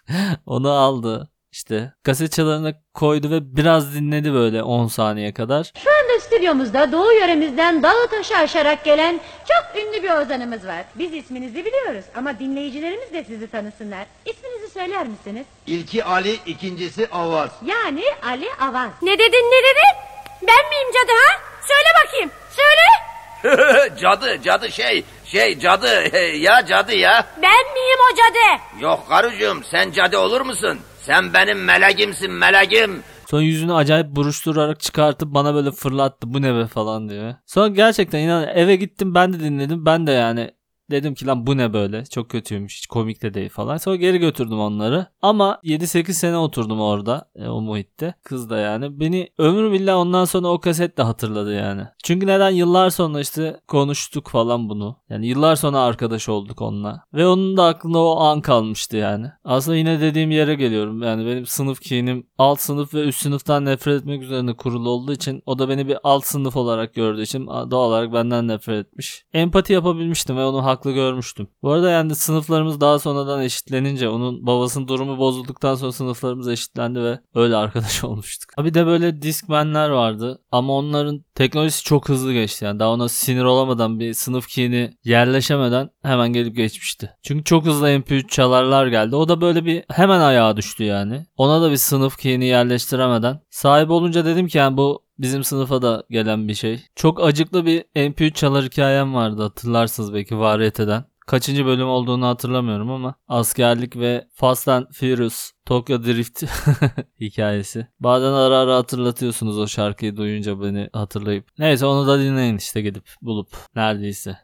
onu 0.46 0.70
aldı. 0.70 1.30
İşte 1.52 1.92
kaset 2.02 2.32
çalarına 2.32 2.74
koydu 2.94 3.30
ve 3.30 3.56
biraz 3.56 3.94
dinledi 3.94 4.32
böyle 4.32 4.62
10 4.62 4.86
saniye 4.86 5.34
kadar. 5.34 5.72
Stüdyomuzda 6.20 6.92
Doğu 6.92 7.12
yöremizden 7.12 7.82
dağı 7.82 8.06
taşı 8.10 8.36
aşarak 8.36 8.84
gelen 8.84 9.20
çok 9.48 9.82
ünlü 9.82 10.02
bir 10.02 10.10
ozanımız 10.10 10.66
var. 10.66 10.84
Biz 10.94 11.14
isminizi 11.14 11.64
biliyoruz 11.64 12.04
ama 12.14 12.38
dinleyicilerimiz 12.38 13.12
de 13.12 13.24
sizi 13.24 13.50
tanısınlar. 13.50 14.06
İsminizi 14.26 14.70
söyler 14.70 15.06
misiniz? 15.06 15.46
İlki 15.66 16.04
Ali, 16.04 16.34
ikincisi 16.46 17.08
Avaz. 17.12 17.50
Yani 17.66 18.04
Ali 18.26 18.48
Avaz. 18.60 18.90
Ne 19.02 19.18
dedin 19.18 19.50
ne 19.50 19.62
dedin? 19.62 20.08
Ben 20.42 20.68
miyim 20.70 20.88
cadı 20.94 21.12
ha? 21.12 21.40
Söyle 21.68 21.88
bakayım. 22.06 22.30
Söyle. 22.50 23.08
cadı, 24.00 24.42
cadı 24.42 24.72
şey, 24.72 25.04
şey 25.24 25.58
cadı, 25.58 26.16
ya 26.36 26.66
cadı 26.66 26.94
ya. 26.94 27.26
Ben 27.42 27.72
miyim 27.74 27.98
o 28.12 28.16
cadı? 28.16 28.62
Yok 28.84 29.08
karıcığım 29.08 29.64
sen 29.64 29.90
cadı 29.92 30.18
olur 30.18 30.40
musun? 30.40 30.80
Sen 31.02 31.34
benim 31.34 31.64
meleğimsin 31.64 32.30
meleğim. 32.30 33.02
Sonra 33.30 33.42
yüzünü 33.42 33.72
acayip 33.72 34.16
buruşturarak 34.16 34.80
çıkartıp 34.80 35.34
bana 35.34 35.54
böyle 35.54 35.70
fırlattı 35.70 36.34
bu 36.34 36.42
ne 36.42 36.54
be 36.54 36.66
falan 36.66 37.08
diye. 37.08 37.36
Sonra 37.46 37.68
gerçekten 37.68 38.18
inan 38.18 38.48
eve 38.48 38.76
gittim 38.76 39.14
ben 39.14 39.32
de 39.32 39.40
dinledim. 39.40 39.86
Ben 39.86 40.06
de 40.06 40.12
yani 40.12 40.50
dedim 40.90 41.14
ki 41.14 41.26
lan 41.26 41.46
bu 41.46 41.56
ne 41.56 41.72
böyle 41.72 42.04
çok 42.04 42.30
kötüymüş 42.30 42.76
hiç 42.76 42.86
komik 42.86 43.22
de 43.22 43.34
değil 43.34 43.48
falan. 43.48 43.76
Sonra 43.76 43.96
geri 43.96 44.18
götürdüm 44.18 44.60
onları. 44.60 45.06
Ama 45.22 45.60
7-8 45.64 46.12
sene 46.12 46.36
oturdum 46.36 46.80
orada 46.80 47.30
e, 47.36 47.48
o 47.48 47.60
muhitte. 47.60 48.14
Kız 48.24 48.50
da 48.50 48.58
yani. 48.58 49.00
Beni 49.00 49.28
ömür 49.38 49.72
billah 49.72 49.96
ondan 49.96 50.24
sonra 50.24 50.48
o 50.48 50.60
kaset 50.60 50.98
de 50.98 51.02
hatırladı 51.02 51.54
yani. 51.54 51.82
Çünkü 52.04 52.26
neden 52.26 52.50
yıllar 52.50 52.90
sonra 52.90 53.20
işte 53.20 53.60
konuştuk 53.68 54.28
falan 54.28 54.68
bunu. 54.68 54.96
Yani 55.10 55.26
yıllar 55.26 55.56
sonra 55.56 55.78
arkadaş 55.78 56.28
olduk 56.28 56.62
onunla. 56.62 57.04
Ve 57.14 57.26
onun 57.26 57.56
da 57.56 57.64
aklında 57.64 57.98
o 57.98 58.20
an 58.20 58.40
kalmıştı 58.40 58.96
yani. 58.96 59.26
Aslında 59.44 59.76
yine 59.76 60.00
dediğim 60.00 60.30
yere 60.30 60.54
geliyorum. 60.54 61.02
Yani 61.02 61.26
benim 61.26 61.46
sınıf 61.46 61.80
kinim 61.80 62.26
alt 62.38 62.60
sınıf 62.60 62.94
ve 62.94 63.04
üst 63.04 63.22
sınıftan 63.22 63.64
nefret 63.64 64.00
etmek 64.00 64.22
üzerine 64.22 64.56
kurulu 64.56 64.90
olduğu 64.90 65.12
için 65.12 65.42
o 65.46 65.58
da 65.58 65.68
beni 65.68 65.88
bir 65.88 65.98
alt 66.02 66.24
sınıf 66.24 66.56
olarak 66.56 66.94
gördüğü 66.94 67.22
için 67.22 67.46
doğal 67.46 67.88
olarak 67.88 68.12
benden 68.12 68.48
nefret 68.48 68.86
etmiş. 68.86 69.24
Empati 69.32 69.72
yapabilmiştim 69.72 70.36
ve 70.36 70.44
onu 70.44 70.64
haklı 70.78 70.92
görmüştüm. 70.92 71.48
Bu 71.62 71.72
arada 71.72 71.90
yani 71.90 72.14
sınıflarımız 72.14 72.80
daha 72.80 72.98
sonradan 72.98 73.42
eşitlenince 73.42 74.08
onun 74.08 74.46
babasının 74.46 74.88
durumu 74.88 75.18
bozulduktan 75.18 75.74
sonra 75.74 75.92
sınıflarımız 75.92 76.48
eşitlendi 76.48 77.00
ve 77.00 77.18
öyle 77.34 77.56
arkadaş 77.56 78.04
olmuştuk. 78.04 78.50
Bir 78.58 78.74
de 78.74 78.86
böyle 78.86 79.22
Discman'ler 79.22 79.88
vardı 79.90 80.42
ama 80.52 80.72
onların 80.72 81.24
teknolojisi 81.34 81.84
çok 81.84 82.08
hızlı 82.08 82.32
geçti 82.32 82.64
yani 82.64 82.80
daha 82.80 82.90
ona 82.90 83.08
sinir 83.08 83.44
olamadan 83.44 84.00
bir 84.00 84.14
sınıf 84.14 84.48
kini 84.48 84.90
yerleşemeden 85.04 85.90
hemen 86.02 86.32
gelip 86.32 86.56
geçmişti. 86.56 87.10
Çünkü 87.22 87.44
çok 87.44 87.66
hızlı 87.66 87.88
MP3 87.88 88.28
çalarlar 88.28 88.86
geldi. 88.86 89.16
O 89.16 89.28
da 89.28 89.40
böyle 89.40 89.64
bir 89.64 89.84
hemen 89.90 90.20
ayağa 90.20 90.56
düştü 90.56 90.84
yani. 90.84 91.26
Ona 91.36 91.62
da 91.62 91.70
bir 91.70 91.76
sınıf 91.76 92.18
kini 92.18 92.44
yerleştiremeden 92.44 93.40
sahip 93.50 93.90
olunca 93.90 94.24
dedim 94.24 94.48
ki 94.48 94.58
yani 94.58 94.76
bu 94.76 95.07
bizim 95.18 95.44
sınıfa 95.44 95.82
da 95.82 96.04
gelen 96.10 96.48
bir 96.48 96.54
şey. 96.54 96.80
Çok 96.96 97.24
acıklı 97.24 97.66
bir 97.66 97.84
MP3 97.96 98.32
çalar 98.32 98.64
hikayem 98.64 99.14
vardı 99.14 99.42
hatırlarsınız 99.42 100.14
belki 100.14 100.38
variyeteden. 100.38 101.04
Kaçıncı 101.26 101.66
bölüm 101.66 101.88
olduğunu 101.88 102.26
hatırlamıyorum 102.26 102.90
ama 102.90 103.14
askerlik 103.28 103.96
ve 103.96 104.28
Fast 104.34 104.68
and 104.68 104.86
Furious 104.92 105.50
Tokyo 105.66 106.04
Drift 106.04 106.42
hikayesi. 107.20 107.86
Bazen 108.00 108.32
ara 108.32 108.58
ara 108.58 108.76
hatırlatıyorsunuz 108.76 109.58
o 109.58 109.66
şarkıyı 109.66 110.16
duyunca 110.16 110.62
beni 110.62 110.88
hatırlayıp. 110.92 111.46
Neyse 111.58 111.86
onu 111.86 112.06
da 112.06 112.18
dinleyin 112.20 112.56
işte 112.56 112.80
gidip 112.82 113.04
bulup 113.22 113.48
neredeyse. 113.74 114.36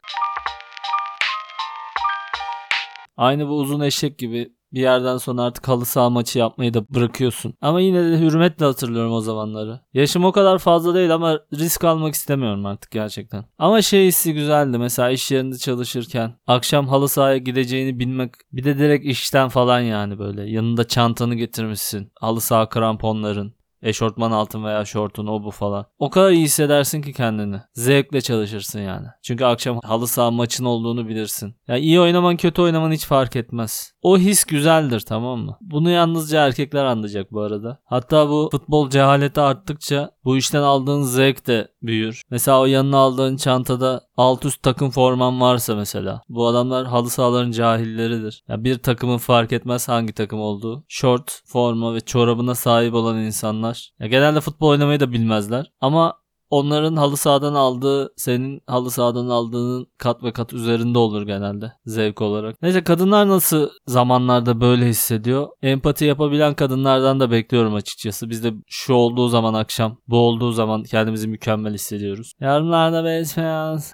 Aynı 3.17 3.47
bu 3.47 3.57
uzun 3.57 3.81
eşek 3.81 4.17
gibi 4.17 4.53
bir 4.75 4.81
yerden 4.81 5.17
sonra 5.17 5.41
artık 5.41 5.67
halı 5.67 5.85
saha 5.85 6.09
maçı 6.09 6.39
yapmayı 6.39 6.73
da 6.73 6.85
bırakıyorsun. 6.89 7.53
Ama 7.61 7.81
yine 7.81 8.11
de 8.11 8.19
hürmetle 8.19 8.65
hatırlıyorum 8.65 9.11
o 9.11 9.21
zamanları. 9.21 9.79
Yaşım 9.93 10.25
o 10.25 10.31
kadar 10.31 10.59
fazla 10.59 10.95
değil 10.95 11.13
ama 11.13 11.39
risk 11.53 11.83
almak 11.83 12.13
istemiyorum 12.13 12.65
artık 12.65 12.91
gerçekten. 12.91 13.45
Ama 13.57 13.81
şey 13.81 14.07
hissi 14.07 14.33
güzeldi. 14.33 14.77
Mesela 14.77 15.09
iş 15.09 15.31
yerinde 15.31 15.57
çalışırken 15.57 16.33
akşam 16.47 16.87
halı 16.87 17.09
sahaya 17.09 17.37
gideceğini 17.37 17.99
bilmek 17.99 18.31
bir 18.51 18.63
de 18.63 18.77
direkt 18.77 19.05
işten 19.05 19.49
falan 19.49 19.79
yani 19.79 20.19
böyle. 20.19 20.49
Yanında 20.49 20.87
çantanı 20.87 21.35
getirmişsin. 21.35 22.11
Halı 22.19 22.41
saha 22.41 22.69
kramponların. 22.69 23.55
Eşortman 23.85 24.31
altın 24.31 24.63
veya 24.63 24.85
şortun 24.85 25.27
o 25.27 25.43
bu 25.43 25.51
falan. 25.51 25.85
O 25.99 26.09
kadar 26.09 26.31
iyi 26.31 26.43
hissedersin 26.43 27.01
ki 27.01 27.13
kendini. 27.13 27.61
Zevkle 27.73 28.21
çalışırsın 28.21 28.79
yani. 28.79 29.07
Çünkü 29.23 29.45
akşam 29.45 29.79
halı 29.83 30.07
saha 30.07 30.31
maçın 30.31 30.65
olduğunu 30.65 31.07
bilirsin. 31.07 31.55
Yani 31.67 31.79
iyi 31.79 31.99
oynaman 31.99 32.37
kötü 32.37 32.61
oynaman 32.61 32.91
hiç 32.91 33.05
fark 33.05 33.35
etmez. 33.35 33.91
O 34.01 34.17
his 34.17 34.43
güzeldir 34.43 34.99
tamam 34.99 35.39
mı? 35.39 35.57
Bunu 35.61 35.89
yalnızca 35.89 36.45
erkekler 36.45 36.85
anlayacak 36.85 37.31
bu 37.31 37.41
arada. 37.41 37.79
Hatta 37.85 38.29
bu 38.29 38.49
futbol 38.51 38.89
cehaleti 38.89 39.41
arttıkça 39.41 40.11
bu 40.25 40.37
işten 40.37 40.61
aldığın 40.61 41.03
zevk 41.03 41.47
de 41.47 41.67
büyür. 41.81 42.21
Mesela 42.29 42.61
o 42.61 42.65
yanına 42.65 42.97
aldığın 42.97 43.37
çantada 43.37 44.01
alt 44.17 44.45
üst 44.45 44.63
takım 44.63 44.89
forman 44.89 45.41
varsa 45.41 45.75
mesela. 45.75 46.21
Bu 46.29 46.47
adamlar 46.47 46.85
halı 46.85 47.09
sahaların 47.09 47.51
cahilleridir. 47.51 48.43
Ya 48.47 48.63
bir 48.63 48.77
takımın 48.77 49.17
fark 49.17 49.51
etmez 49.51 49.87
hangi 49.87 50.13
takım 50.13 50.39
olduğu. 50.39 50.83
Short, 50.87 51.41
forma 51.45 51.93
ve 51.93 51.99
çorabına 52.01 52.55
sahip 52.55 52.93
olan 52.93 53.17
insanlar. 53.17 53.74
Ya 53.99 54.07
genelde 54.07 54.41
futbol 54.41 54.67
oynamayı 54.67 54.99
da 54.99 55.11
bilmezler. 55.11 55.71
Ama 55.81 56.13
onların 56.49 56.95
halı 56.95 57.17
sahadan 57.17 57.53
aldığı 57.53 58.13
senin 58.17 58.61
halı 58.67 58.91
sahadan 58.91 59.27
aldığının 59.27 59.87
kat 59.97 60.23
ve 60.23 60.33
kat 60.33 60.53
üzerinde 60.53 60.97
olur 60.97 61.21
genelde 61.21 61.71
zevk 61.85 62.21
olarak. 62.21 62.61
Neyse 62.61 62.83
kadınlar 62.83 63.27
nasıl 63.27 63.69
zamanlarda 63.87 64.61
böyle 64.61 64.85
hissediyor? 64.85 65.47
Empati 65.61 66.05
yapabilen 66.05 66.53
kadınlardan 66.53 67.19
da 67.19 67.31
bekliyorum 67.31 67.75
açıkçası. 67.75 68.29
Biz 68.29 68.43
de 68.43 68.53
şu 68.67 68.93
olduğu 68.93 69.27
zaman 69.27 69.53
akşam 69.53 69.97
bu 70.07 70.17
olduğu 70.17 70.51
zaman 70.51 70.83
kendimizi 70.83 71.27
mükemmel 71.27 71.73
hissediyoruz. 71.73 72.33
Yarınlarda 72.39 73.05
besmeyaz. 73.05 73.93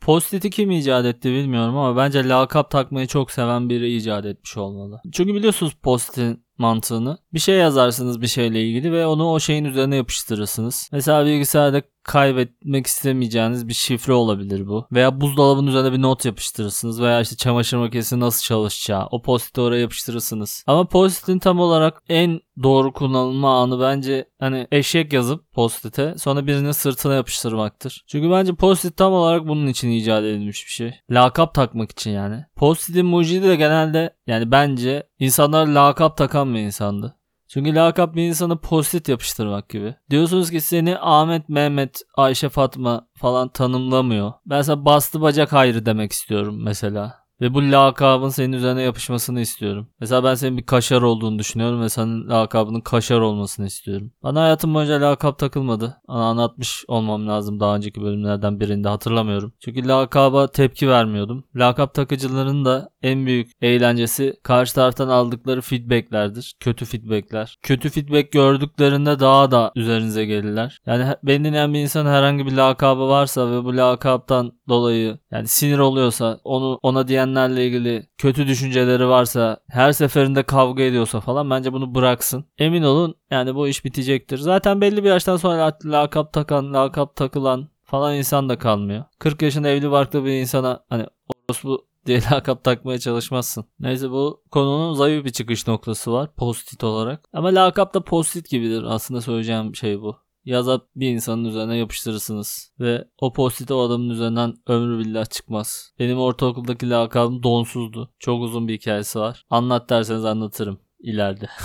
Postit'i 0.00 0.50
kim 0.50 0.70
icat 0.70 1.04
etti 1.06 1.30
bilmiyorum 1.32 1.76
ama 1.76 1.96
bence 1.96 2.28
lakap 2.28 2.70
takmayı 2.70 3.06
çok 3.06 3.30
seven 3.30 3.68
biri 3.68 3.96
icat 3.96 4.26
etmiş 4.26 4.56
olmalı. 4.56 5.00
Çünkü 5.12 5.34
biliyorsunuz 5.34 5.72
Postit'in 5.82 6.44
mantığını. 6.62 7.18
Bir 7.34 7.38
şey 7.38 7.56
yazarsınız 7.56 8.22
bir 8.22 8.26
şeyle 8.26 8.62
ilgili 8.62 8.92
ve 8.92 9.06
onu 9.06 9.32
o 9.32 9.40
şeyin 9.40 9.64
üzerine 9.64 9.96
yapıştırırsınız. 9.96 10.88
Mesela 10.92 11.26
bilgisayarda 11.26 11.82
kaybetmek 12.04 12.86
istemeyeceğiniz 12.86 13.68
bir 13.68 13.74
şifre 13.74 14.12
olabilir 14.12 14.66
bu. 14.66 14.86
Veya 14.92 15.20
buzdolabının 15.20 15.66
üzerine 15.66 15.92
bir 15.92 16.02
not 16.02 16.24
yapıştırırsınız 16.24 17.02
veya 17.02 17.20
işte 17.20 17.36
çamaşır 17.36 17.76
makinesi 17.76 18.20
nasıl 18.20 18.42
çalışacağı 18.42 19.06
o 19.10 19.22
postiti 19.22 19.60
oraya 19.60 19.80
yapıştırırsınız. 19.80 20.64
Ama 20.66 20.88
postitin 20.88 21.38
tam 21.38 21.60
olarak 21.60 22.02
en 22.08 22.40
doğru 22.62 22.92
kullanılma 22.92 23.62
anı 23.62 23.80
bence 23.80 24.28
hani 24.40 24.66
eşek 24.72 25.12
yazıp 25.12 25.52
postite 25.52 26.14
sonra 26.18 26.46
birinin 26.46 26.72
sırtına 26.72 27.14
yapıştırmaktır. 27.14 28.04
Çünkü 28.06 28.30
bence 28.30 28.54
postit 28.54 28.96
tam 28.96 29.12
olarak 29.12 29.48
bunun 29.48 29.66
için 29.66 29.90
icat 29.90 30.22
edilmiş 30.22 30.66
bir 30.66 30.70
şey. 30.70 30.94
Lakap 31.10 31.54
takmak 31.54 31.90
için 31.90 32.10
yani. 32.10 32.44
Postitin 32.56 33.06
mucidi 33.06 33.48
de 33.48 33.56
genelde 33.56 34.16
yani 34.26 34.50
bence 34.50 35.02
insanlar 35.18 35.66
lakap 35.66 36.16
takan 36.16 36.54
bir 36.54 36.60
insandı. 36.60 37.16
Çünkü 37.52 37.74
lakap 37.74 38.14
bir 38.14 38.22
insanı 38.22 38.60
postit 38.60 39.08
yapıştırmak 39.08 39.68
gibi. 39.68 39.94
Diyorsunuz 40.10 40.50
ki 40.50 40.60
seni 40.60 40.98
Ahmet, 40.98 41.48
Mehmet, 41.48 42.02
Ayşe, 42.16 42.48
Fatma 42.48 43.08
falan 43.14 43.48
tanımlamıyor. 43.48 44.32
Ben 44.46 44.62
sana 44.62 44.84
bastı 44.84 45.20
bacak 45.20 45.52
hayrı 45.52 45.86
demek 45.86 46.12
istiyorum 46.12 46.62
mesela. 46.62 47.21
Ve 47.42 47.54
bu 47.54 47.62
lakabın 47.72 48.28
senin 48.28 48.52
üzerine 48.52 48.82
yapışmasını 48.82 49.40
istiyorum. 49.40 49.88
Mesela 50.00 50.24
ben 50.24 50.34
senin 50.34 50.56
bir 50.58 50.66
kaşar 50.66 51.02
olduğunu 51.02 51.38
düşünüyorum 51.38 51.82
ve 51.82 51.88
senin 51.88 52.28
lakabının 52.28 52.80
kaşar 52.80 53.20
olmasını 53.20 53.66
istiyorum. 53.66 54.12
Bana 54.22 54.42
hayatım 54.42 54.74
boyunca 54.74 55.00
lakap 55.00 55.38
takılmadı. 55.38 55.96
Ana 56.08 56.24
anlatmış 56.24 56.84
olmam 56.88 57.28
lazım 57.28 57.60
daha 57.60 57.76
önceki 57.76 58.02
bölümlerden 58.02 58.60
birinde 58.60 58.88
hatırlamıyorum. 58.88 59.52
Çünkü 59.60 59.88
lakaba 59.88 60.46
tepki 60.46 60.88
vermiyordum. 60.88 61.44
Lakap 61.56 61.94
takıcıların 61.94 62.64
da 62.64 62.90
en 63.02 63.26
büyük 63.26 63.50
eğlencesi 63.62 64.36
karşı 64.42 64.74
taraftan 64.74 65.08
aldıkları 65.08 65.60
feedbacklerdir. 65.60 66.56
Kötü 66.60 66.84
feedbackler. 66.84 67.58
Kötü 67.62 67.90
feedback 67.90 68.32
gördüklerinde 68.32 69.20
daha 69.20 69.50
da 69.50 69.72
üzerinize 69.76 70.24
gelirler. 70.24 70.78
Yani 70.86 71.04
beni 71.22 71.44
dinleyen 71.44 71.74
bir 71.74 71.80
insan 71.80 72.06
herhangi 72.06 72.46
bir 72.46 72.52
lakabı 72.52 73.08
varsa 73.08 73.50
ve 73.50 73.64
bu 73.64 73.76
lakaptan 73.76 74.52
dolayı 74.68 75.18
yani 75.30 75.48
sinir 75.48 75.78
oluyorsa 75.78 76.40
onu 76.44 76.78
ona 76.82 77.08
diyenlerle 77.32 77.66
ilgili 77.66 78.06
kötü 78.18 78.46
düşünceleri 78.46 79.08
varsa 79.08 79.56
her 79.68 79.92
seferinde 79.92 80.42
kavga 80.42 80.82
ediyorsa 80.82 81.20
falan 81.20 81.50
bence 81.50 81.72
bunu 81.72 81.94
bıraksın. 81.94 82.44
Emin 82.58 82.82
olun 82.82 83.14
yani 83.30 83.54
bu 83.54 83.68
iş 83.68 83.84
bitecektir. 83.84 84.38
Zaten 84.38 84.80
belli 84.80 85.04
bir 85.04 85.08
yaştan 85.08 85.36
sonra 85.36 85.78
lakap 85.84 86.32
takan, 86.32 86.74
lakap 86.74 87.16
takılan 87.16 87.68
falan 87.84 88.14
insan 88.14 88.48
da 88.48 88.58
kalmıyor. 88.58 89.04
40 89.18 89.42
yaşında 89.42 89.68
evli 89.68 89.90
barklı 89.90 90.24
bir 90.24 90.30
insana 90.30 90.84
hani 90.88 91.06
orospu 91.48 91.86
diye 92.06 92.20
lakap 92.32 92.64
takmaya 92.64 92.98
çalışmazsın. 92.98 93.64
Neyse 93.80 94.10
bu 94.10 94.42
konunun 94.50 94.94
zayıf 94.94 95.24
bir 95.24 95.30
çıkış 95.30 95.66
noktası 95.66 96.12
var 96.12 96.34
postit 96.36 96.84
olarak. 96.84 97.24
Ama 97.32 97.48
lakap 97.54 97.94
da 97.94 98.04
postit 98.04 98.50
gibidir 98.50 98.82
aslında 98.82 99.20
söyleyeceğim 99.20 99.76
şey 99.76 100.00
bu 100.00 100.16
yazıp 100.44 100.88
bir 100.96 101.10
insanın 101.10 101.44
üzerine 101.44 101.76
yapıştırırsınız. 101.76 102.72
Ve 102.80 103.04
o 103.18 103.32
postiti 103.32 103.74
o 103.74 103.80
adamın 103.80 104.10
üzerinden 104.10 104.54
ömrü 104.66 104.98
billah 104.98 105.24
çıkmaz. 105.30 105.92
Benim 105.98 106.18
ortaokuldaki 106.18 106.90
lakabım 106.90 107.42
donsuzdu. 107.42 108.14
Çok 108.18 108.42
uzun 108.42 108.68
bir 108.68 108.74
hikayesi 108.74 109.18
var. 109.18 109.46
Anlat 109.50 109.90
derseniz 109.90 110.24
anlatırım 110.24 110.80
ileride. 111.00 111.48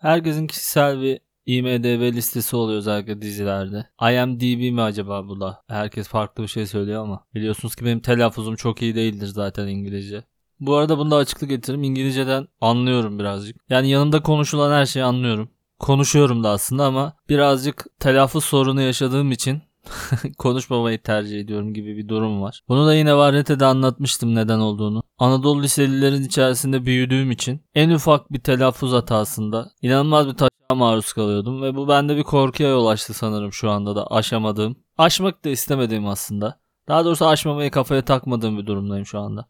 Herkesin 0.00 0.46
kişisel 0.46 1.02
bir 1.02 1.20
IMDB 1.46 2.14
listesi 2.14 2.56
oluyor 2.56 2.78
özellikle 2.78 3.22
dizilerde. 3.22 3.86
IMDb 4.02 4.72
mi 4.72 4.82
acaba 4.82 5.28
bu 5.28 5.40
da? 5.40 5.62
Herkes 5.68 6.08
farklı 6.08 6.42
bir 6.42 6.48
şey 6.48 6.66
söylüyor 6.66 7.02
ama. 7.02 7.26
Biliyorsunuz 7.34 7.74
ki 7.76 7.84
benim 7.84 8.00
telaffuzum 8.00 8.56
çok 8.56 8.82
iyi 8.82 8.94
değildir 8.94 9.26
zaten 9.26 9.66
İngilizce. 9.68 10.24
Bu 10.60 10.76
arada 10.76 10.98
bunda 10.98 11.16
açıklık 11.16 11.50
getireyim. 11.50 11.82
İngilizceden 11.82 12.48
anlıyorum 12.60 13.18
birazcık. 13.18 13.56
Yani 13.70 13.90
yanımda 13.90 14.22
konuşulan 14.22 14.72
her 14.72 14.86
şeyi 14.86 15.04
anlıyorum. 15.04 15.48
Konuşuyorum 15.78 16.44
da 16.44 16.50
aslında 16.50 16.84
ama 16.84 17.12
birazcık 17.28 17.86
telaffuz 18.00 18.44
sorunu 18.44 18.80
yaşadığım 18.80 19.32
için 19.32 19.62
konuşmamayı 20.38 21.02
tercih 21.02 21.40
ediyorum 21.40 21.74
gibi 21.74 21.96
bir 21.96 22.08
durum 22.08 22.42
var. 22.42 22.62
Bunu 22.68 22.86
da 22.86 22.94
yine 22.94 23.16
Varyete'de 23.16 23.64
anlatmıştım 23.64 24.34
neden 24.34 24.58
olduğunu. 24.58 25.02
Anadolu 25.18 25.62
liselilerin 25.62 26.24
içerisinde 26.24 26.86
büyüdüğüm 26.86 27.30
için 27.30 27.60
en 27.74 27.90
ufak 27.90 28.32
bir 28.32 28.40
telaffuz 28.40 28.92
hatasında 28.92 29.70
inanılmaz 29.82 30.28
bir 30.28 30.34
taşa 30.34 30.74
maruz 30.74 31.12
kalıyordum 31.12 31.62
ve 31.62 31.76
bu 31.76 31.88
bende 31.88 32.16
bir 32.16 32.22
korkuya 32.22 32.68
yol 32.68 32.86
açtı 32.86 33.14
sanırım 33.14 33.52
şu 33.52 33.70
anda 33.70 33.96
da 33.96 34.06
aşamadığım. 34.06 34.76
Aşmak 34.98 35.44
da 35.44 35.48
istemediğim 35.48 36.06
aslında. 36.06 36.60
Daha 36.88 37.04
doğrusu 37.04 37.26
aşmamayı 37.26 37.70
kafaya 37.70 38.02
takmadığım 38.04 38.58
bir 38.58 38.66
durumdayım 38.66 39.06
şu 39.06 39.18
anda. 39.18 39.48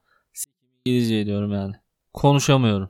İngilizce 0.89 1.27
diyorum 1.27 1.53
yani. 1.53 1.75
Konuşamıyorum. 2.15 2.89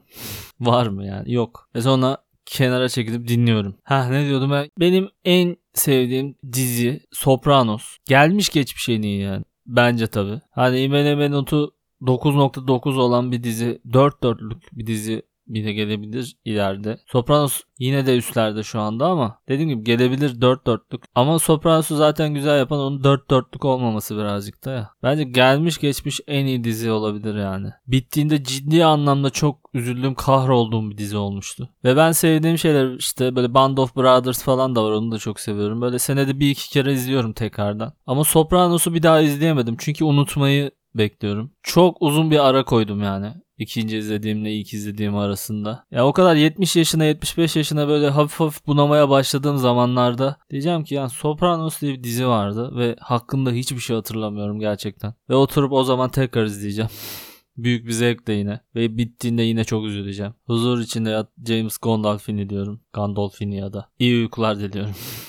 Var 0.59 0.87
mı 0.87 1.05
yani? 1.05 1.33
Yok. 1.33 1.69
Ve 1.75 1.81
sonra 1.81 2.17
kenara 2.45 2.89
çekilip 2.89 3.27
dinliyorum. 3.27 3.75
Ha 3.83 4.05
ne 4.09 4.25
diyordum 4.27 4.51
ben? 4.51 4.69
Benim 4.79 5.09
en 5.25 5.57
sevdiğim 5.73 6.35
dizi 6.53 7.01
Sopranos. 7.11 7.97
Gelmiş 8.05 8.49
geçmiş 8.49 8.89
en 8.89 9.01
iyi 9.01 9.21
yani. 9.21 9.43
Bence 9.65 10.07
tabi. 10.07 10.41
Hani 10.51 10.79
IMDb 10.79 11.31
notu 11.31 11.75
9.9 12.01 12.97
olan 12.99 13.31
bir 13.31 13.43
dizi 13.43 13.81
4 13.93 14.23
dörtlük 14.23 14.77
bir 14.77 14.87
dizi 14.87 15.21
bile 15.49 15.73
gelebilir 15.73 16.35
ileride. 16.45 16.99
Sopranos 17.05 17.61
yine 17.79 18.05
de 18.05 18.17
üstlerde 18.17 18.63
şu 18.63 18.79
anda 18.79 19.05
ama 19.05 19.39
dediğim 19.47 19.69
gibi 19.69 19.83
gelebilir 19.83 20.41
4 20.41 20.67
dörtlük. 20.67 21.03
Ama 21.15 21.39
Sopranos'u 21.39 21.95
zaten 21.95 22.33
güzel 22.33 22.59
yapan 22.59 22.79
onun 22.79 23.03
4 23.03 23.29
dörtlük 23.29 23.65
olmaması 23.65 24.17
birazcık 24.17 24.65
da 24.65 24.71
ya. 24.71 24.89
Bence 25.03 25.23
gelmiş 25.23 25.77
geçmiş 25.77 26.19
en 26.27 26.45
iyi 26.45 26.63
dizi 26.63 26.91
olabilir 26.91 27.35
yani. 27.35 27.67
Bittiğinde 27.87 28.43
ciddi 28.43 28.85
anlamda 28.85 29.29
çok 29.29 29.69
üzüldüğüm 29.73 30.15
kahrolduğum 30.15 30.91
bir 30.91 30.97
dizi 30.97 31.17
olmuştu. 31.17 31.69
Ve 31.83 31.97
ben 31.97 32.11
sevdiğim 32.11 32.57
şeyler 32.57 32.95
işte 32.95 33.35
böyle 33.35 33.53
Band 33.53 33.77
of 33.77 33.95
Brothers 33.95 34.43
falan 34.43 34.75
da 34.75 34.83
var 34.83 34.91
onu 34.91 35.11
da 35.11 35.17
çok 35.17 35.39
seviyorum. 35.39 35.81
Böyle 35.81 35.99
senede 35.99 36.39
bir 36.39 36.49
iki 36.49 36.69
kere 36.69 36.93
izliyorum 36.93 37.33
tekrardan. 37.33 37.93
Ama 38.05 38.23
Sopranos'u 38.23 38.93
bir 38.93 39.03
daha 39.03 39.21
izleyemedim 39.21 39.75
çünkü 39.79 40.05
unutmayı 40.05 40.71
bekliyorum. 40.95 41.51
Çok 41.63 42.01
uzun 42.01 42.31
bir 42.31 42.47
ara 42.47 42.65
koydum 42.65 43.03
yani. 43.03 43.33
İkinci 43.59 43.97
izlediğimle 43.97 44.53
ilk 44.53 44.73
izlediğim 44.73 45.17
arasında. 45.17 45.85
Ya 45.91 46.07
o 46.07 46.13
kadar 46.13 46.35
70 46.35 46.75
yaşına 46.75 47.03
75 47.03 47.55
yaşına 47.55 47.87
böyle 47.87 48.09
hafif 48.09 48.39
hafif 48.39 48.67
bunamaya 48.67 49.09
başladığım 49.09 49.57
zamanlarda 49.57 50.37
diyeceğim 50.49 50.83
ki 50.83 50.95
yani 50.95 51.09
Sopranos 51.09 51.81
diye 51.81 51.93
bir 51.93 52.03
dizi 52.03 52.27
vardı 52.27 52.71
ve 52.75 52.95
hakkında 52.99 53.51
hiçbir 53.51 53.79
şey 53.79 53.95
hatırlamıyorum 53.95 54.59
gerçekten. 54.59 55.13
Ve 55.29 55.35
oturup 55.35 55.71
o 55.71 55.83
zaman 55.83 56.09
tekrar 56.09 56.45
izleyeceğim. 56.45 56.91
Büyük 57.57 57.87
bir 57.87 57.91
zevkle 57.91 58.33
yine. 58.33 58.59
Ve 58.75 58.97
bittiğinde 58.97 59.41
yine 59.41 59.63
çok 59.63 59.85
üzüleceğim. 59.85 60.33
Huzur 60.45 60.79
içinde 60.79 61.25
James 61.47 61.77
Gandolfini 61.77 62.49
diyorum. 62.49 62.81
Gandolfini 62.93 63.57
ya 63.57 63.73
da. 63.73 63.89
İyi 63.99 64.21
uykular 64.21 64.59
diliyorum. 64.59 64.95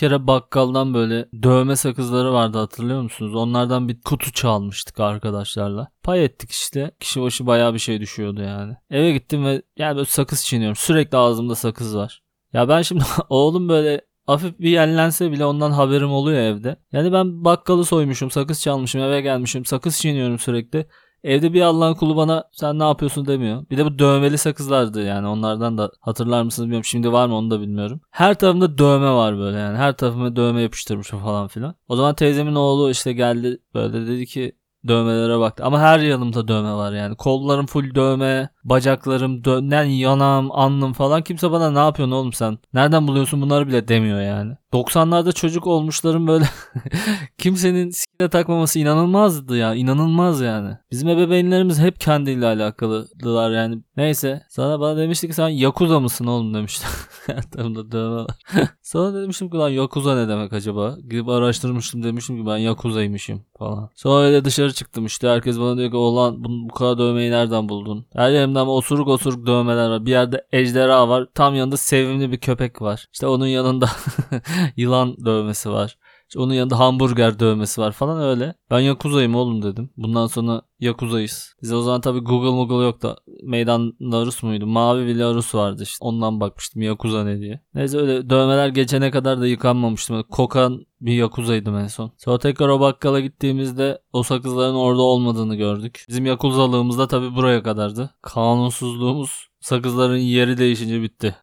kere 0.00 0.26
bakkaldan 0.26 0.94
böyle 0.94 1.28
dövme 1.42 1.76
sakızları 1.76 2.32
vardı 2.32 2.58
hatırlıyor 2.58 3.02
musunuz? 3.02 3.34
Onlardan 3.34 3.88
bir 3.88 4.00
kutu 4.00 4.32
çalmıştık 4.32 5.00
arkadaşlarla. 5.00 5.88
Pay 6.02 6.24
ettik 6.24 6.50
işte. 6.50 6.90
Kişi 7.00 7.22
başı 7.22 7.46
bayağı 7.46 7.74
bir 7.74 7.78
şey 7.78 8.00
düşüyordu 8.00 8.42
yani. 8.42 8.76
Eve 8.90 9.12
gittim 9.12 9.44
ve 9.44 9.62
yani 9.76 9.96
böyle 9.96 10.06
sakız 10.06 10.44
çiğniyorum. 10.44 10.76
Sürekli 10.76 11.18
ağzımda 11.18 11.54
sakız 11.54 11.96
var. 11.96 12.22
Ya 12.52 12.68
ben 12.68 12.82
şimdi 12.82 13.04
oğlum 13.28 13.68
böyle 13.68 14.00
hafif 14.26 14.58
bir 14.58 14.70
yerlense 14.70 15.32
bile 15.32 15.44
ondan 15.44 15.70
haberim 15.70 16.10
oluyor 16.10 16.38
evde. 16.38 16.76
Yani 16.92 17.12
ben 17.12 17.44
bakkalı 17.44 17.84
soymuşum, 17.84 18.30
sakız 18.30 18.60
çalmışım, 18.60 19.00
eve 19.00 19.20
gelmişim, 19.20 19.64
sakız 19.64 19.98
çiğniyorum 19.98 20.38
sürekli. 20.38 20.86
Evde 21.24 21.52
bir 21.52 21.62
Allah'ın 21.62 21.94
kulu 21.94 22.16
bana 22.16 22.44
sen 22.52 22.78
ne 22.78 22.84
yapıyorsun 22.84 23.26
demiyor. 23.26 23.64
Bir 23.70 23.78
de 23.78 23.84
bu 23.84 23.98
dövmeli 23.98 24.38
sakızlardı 24.38 25.02
yani 25.02 25.26
onlardan 25.28 25.78
da 25.78 25.90
hatırlar 26.00 26.42
mısınız 26.42 26.66
bilmiyorum. 26.66 26.84
Şimdi 26.84 27.12
var 27.12 27.26
mı 27.26 27.34
onu 27.36 27.50
da 27.50 27.60
bilmiyorum. 27.60 28.00
Her 28.10 28.34
tarafımda 28.34 28.78
dövme 28.78 29.10
var 29.10 29.38
böyle 29.38 29.58
yani. 29.58 29.76
Her 29.76 29.96
tarafıma 29.96 30.36
dövme 30.36 30.62
yapıştırmışım 30.62 31.18
falan 31.18 31.48
filan. 31.48 31.74
O 31.88 31.96
zaman 31.96 32.14
teyzemin 32.14 32.54
oğlu 32.54 32.90
işte 32.90 33.12
geldi 33.12 33.58
böyle 33.74 34.06
dedi 34.06 34.26
ki 34.26 34.56
dövmelere 34.88 35.38
baktı. 35.38 35.64
Ama 35.64 35.80
her 35.80 35.98
yanımda 35.98 36.48
dövme 36.48 36.72
var 36.72 36.92
yani. 36.92 37.16
Kollarım 37.16 37.66
full 37.66 37.94
dövme, 37.94 38.48
bacaklarım 38.64 39.42
dö- 39.42 39.90
yanağım, 39.96 40.52
alnım 40.52 40.92
falan. 40.92 41.22
Kimse 41.22 41.50
bana 41.50 41.70
ne 41.70 41.78
yapıyorsun 41.78 42.12
oğlum 42.12 42.32
sen? 42.32 42.58
Nereden 42.72 43.08
buluyorsun 43.08 43.42
bunları 43.42 43.68
bile 43.68 43.88
demiyor 43.88 44.20
yani. 44.20 44.56
90'larda 44.72 45.32
çocuk 45.32 45.66
olmuşların 45.66 46.26
böyle 46.26 46.44
kimsenin 47.38 47.90
sikine 47.90 48.28
takmaması 48.28 48.78
inanılmazdı 48.78 49.56
ya. 49.56 49.74
İnanılmaz 49.74 50.40
yani. 50.40 50.76
Bizim 50.90 51.08
ebeveynlerimiz 51.08 51.78
hep 51.80 52.00
kendiyle 52.00 52.46
alakalıdılar 52.46 53.50
yani. 53.50 53.82
Neyse. 53.96 54.42
Sana 54.48 54.80
bana 54.80 54.96
demişti 54.96 55.28
ki 55.28 55.34
sen 55.34 55.48
Yakuza 55.48 56.00
mısın 56.00 56.26
oğlum 56.26 56.54
demişti. 56.54 56.86
Hayatımda 57.26 57.92
dövme 57.92 58.16
var. 58.16 58.30
Sonra 58.82 59.22
demiştim 59.22 59.50
ki 59.50 59.56
lan 59.56 59.68
Yakuza 59.68 60.14
ne 60.14 60.28
demek 60.28 60.52
acaba? 60.52 60.96
Gidip 61.10 61.28
araştırmıştım 61.28 62.02
demiştim 62.02 62.40
ki 62.40 62.46
ben 62.46 62.56
Yakuza'ymışım 62.56 63.42
falan. 63.58 63.90
Sonra 63.94 64.24
öyle 64.24 64.44
dışarı 64.44 64.72
çıktım 64.72 65.06
işte. 65.06 65.28
Herkes 65.28 65.58
bana 65.58 65.76
diyor 65.76 65.90
ki 65.90 65.96
oğlan 65.96 66.44
bu, 66.44 66.48
bu 66.68 66.74
kadar 66.74 66.98
dövmeyi 66.98 67.30
nereden 67.30 67.68
buldun? 67.68 68.06
Her 68.12 68.30
yerimden 68.50 68.70
osuruk 68.72 69.08
osuruk 69.08 69.46
dövmeler 69.46 69.90
var. 69.90 70.06
Bir 70.06 70.10
yerde 70.10 70.46
ejderha 70.52 71.08
var. 71.08 71.26
Tam 71.34 71.54
yanında 71.54 71.76
sevimli 71.76 72.32
bir 72.32 72.40
köpek 72.40 72.82
var. 72.82 73.06
İşte 73.12 73.26
onun 73.26 73.46
yanında 73.46 73.88
yılan 74.76 75.16
dövmesi 75.24 75.70
var. 75.70 75.96
İşte 76.30 76.40
onun 76.40 76.54
yanında 76.54 76.78
hamburger 76.78 77.40
dövmesi 77.40 77.80
var 77.80 77.92
falan 77.92 78.22
öyle. 78.22 78.54
Ben 78.70 78.80
Yakuza'yım 78.80 79.34
oğlum 79.34 79.62
dedim. 79.62 79.90
Bundan 79.96 80.26
sonra 80.26 80.62
Yakuza'yız. 80.80 81.54
Biz 81.62 81.72
o 81.72 81.82
zaman 81.82 82.00
tabii 82.00 82.18
Google 82.18 82.50
Google 82.50 82.84
yok 82.84 83.02
da 83.02 83.16
meydanda 83.42 84.26
Rus 84.26 84.42
muydu? 84.42 84.66
Mavi 84.66 85.06
bir 85.06 85.18
Rus 85.20 85.54
vardı 85.54 85.82
işte. 85.82 85.96
Ondan 86.00 86.40
bakmıştım 86.40 86.82
Yakuza 86.82 87.24
ne 87.24 87.40
diye. 87.40 87.60
Neyse 87.74 87.98
öyle 87.98 88.30
dövmeler 88.30 88.68
geçene 88.68 89.10
kadar 89.10 89.40
da 89.40 89.46
yıkanmamıştım. 89.46 90.16
Öyle 90.16 90.26
kokan 90.30 90.86
bir 91.00 91.12
Yakuza'ydım 91.12 91.76
en 91.76 91.86
son. 91.86 92.12
Sonra 92.18 92.38
tekrar 92.38 92.68
o 92.68 92.80
bakkala 92.80 93.20
gittiğimizde 93.20 93.98
o 94.12 94.22
sakızların 94.22 94.74
orada 94.74 95.02
olmadığını 95.02 95.54
gördük. 95.56 96.04
Bizim 96.08 96.26
Yakuzalığımız 96.26 96.98
da 96.98 97.08
tabii 97.08 97.34
buraya 97.34 97.62
kadardı. 97.62 98.10
Kanunsuzluğumuz 98.22 99.48
sakızların 99.60 100.16
yeri 100.16 100.58
değişince 100.58 101.02
bitti. 101.02 101.36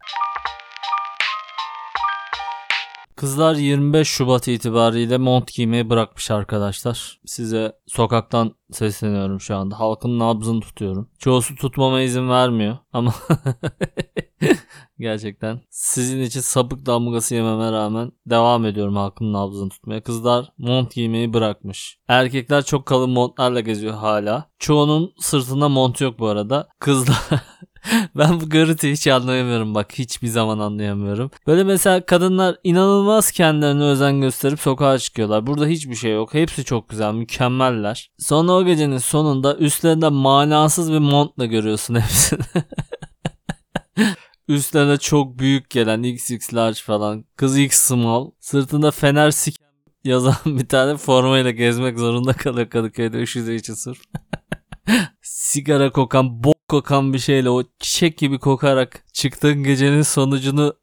Kızlar 3.18 3.56
25 3.56 4.08
Şubat 4.08 4.48
itibariyle 4.48 5.18
mont 5.18 5.54
giymeyi 5.54 5.90
bırakmış 5.90 6.32
arkadaşlar. 6.32 7.20
Size 7.26 7.74
sokaktan 7.88 8.56
sesleniyorum 8.72 9.42
şu 9.42 9.56
anda. 9.56 9.80
Halkın 9.80 10.20
nabzını 10.20 10.62
tutuyorum. 10.62 11.10
Çoğusu 11.20 11.56
tutmama 11.56 12.02
izin 12.02 12.30
vermiyor 12.30 12.78
ama 12.94 13.14
gerçekten 15.00 15.62
sizin 15.70 16.22
için 16.22 16.40
sapık 16.40 16.86
damgası 16.86 17.36
yememe 17.36 17.72
rağmen 17.72 18.12
devam 18.26 18.66
ediyorum 18.66 18.96
halkın 18.96 19.34
nabzını 19.34 19.70
tutmaya. 19.70 20.04
Kızlar 20.04 20.52
mont 20.58 20.96
giymeyi 20.96 21.34
bırakmış. 21.34 22.00
Erkekler 22.08 22.66
çok 22.66 22.86
kalın 22.86 23.10
montlarla 23.10 23.60
geziyor 23.60 23.94
hala. 23.94 24.50
Çoğunun 24.60 25.14
sırtında 25.20 25.70
mont 25.70 26.02
yok 26.02 26.20
bu 26.20 26.28
arada. 26.28 26.68
Kızlar 26.80 27.18
ben 28.15 28.41
bu 28.41 28.50
görüntüyü 28.50 28.93
hiç 28.93 29.08
anlayamıyorum 29.08 29.76
bak 29.76 29.93
hiçbir 29.93 30.28
zaman 30.28 30.60
anlayamıyorum. 30.60 31.32
Böyle 31.47 31.63
mesela 31.63 32.06
kadınlar 32.06 32.56
inanılmaz 32.63 33.32
kendilerine 33.32 33.84
özen 33.84 34.21
gösterip 34.21 34.60
sokağa 34.60 35.00
çıkıyorlar. 35.00 35.47
Burada 35.47 35.67
hiçbir 35.67 35.95
şey 35.95 36.12
yok. 36.12 36.34
Hepsi 36.34 36.63
çok 36.63 36.89
güzel, 36.89 37.13
mükemmeller. 37.13 38.12
Sonra 38.19 38.52
o 38.52 38.65
gecenin 38.65 38.97
sonunda 38.97 39.58
üstlerinde 39.58 40.10
manasız 40.10 40.91
bir 40.91 41.00
montla 41.00 41.45
görüyorsun 41.45 41.95
hepsini. 41.95 42.39
Üstlerine 44.47 44.97
çok 44.97 45.39
büyük 45.39 45.69
gelen 45.69 46.04
XX 46.04 46.54
large 46.54 46.80
falan. 46.86 47.26
Kız 47.36 47.58
X 47.58 47.78
small. 47.78 48.32
Sırtında 48.39 48.91
fener 48.91 49.32
siken 49.32 49.67
yazan 50.04 50.36
bir 50.45 50.67
tane 50.67 50.97
formayla 50.97 51.52
gezmek 51.52 52.00
zorunda 52.00 52.34
kalıyor 52.34 52.69
Kadıköy'de 52.69 53.21
üşüdüğü 53.21 53.56
için 53.56 53.73
sırf. 53.73 54.00
Sigara 55.21 55.91
kokan, 55.91 56.43
bok 56.43 56.57
kokan 56.68 57.14
bir 57.14 57.20
şeyle 57.20 57.50
o 57.50 57.64
çiçek 57.80 58.18
gibi 58.18 58.40
kokarak 58.40 59.04
çıktığın 59.14 59.64
gecenin 59.64 60.02
sonucunu 60.02 60.74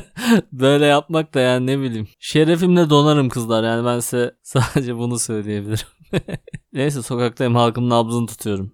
böyle 0.52 0.86
yapmak 0.86 1.34
da 1.34 1.40
yani 1.40 1.66
ne 1.66 1.80
bileyim. 1.80 2.08
Şerefimle 2.18 2.90
donarım 2.90 3.28
kızlar 3.28 3.64
yani 3.64 3.86
ben 3.86 4.00
size 4.00 4.34
sadece 4.42 4.96
bunu 4.96 5.18
söyleyebilirim. 5.18 5.86
Neyse 6.72 7.02
sokaktayım 7.02 7.54
halkın 7.54 7.88
nabzını 7.90 8.26
tutuyorum. 8.26 8.72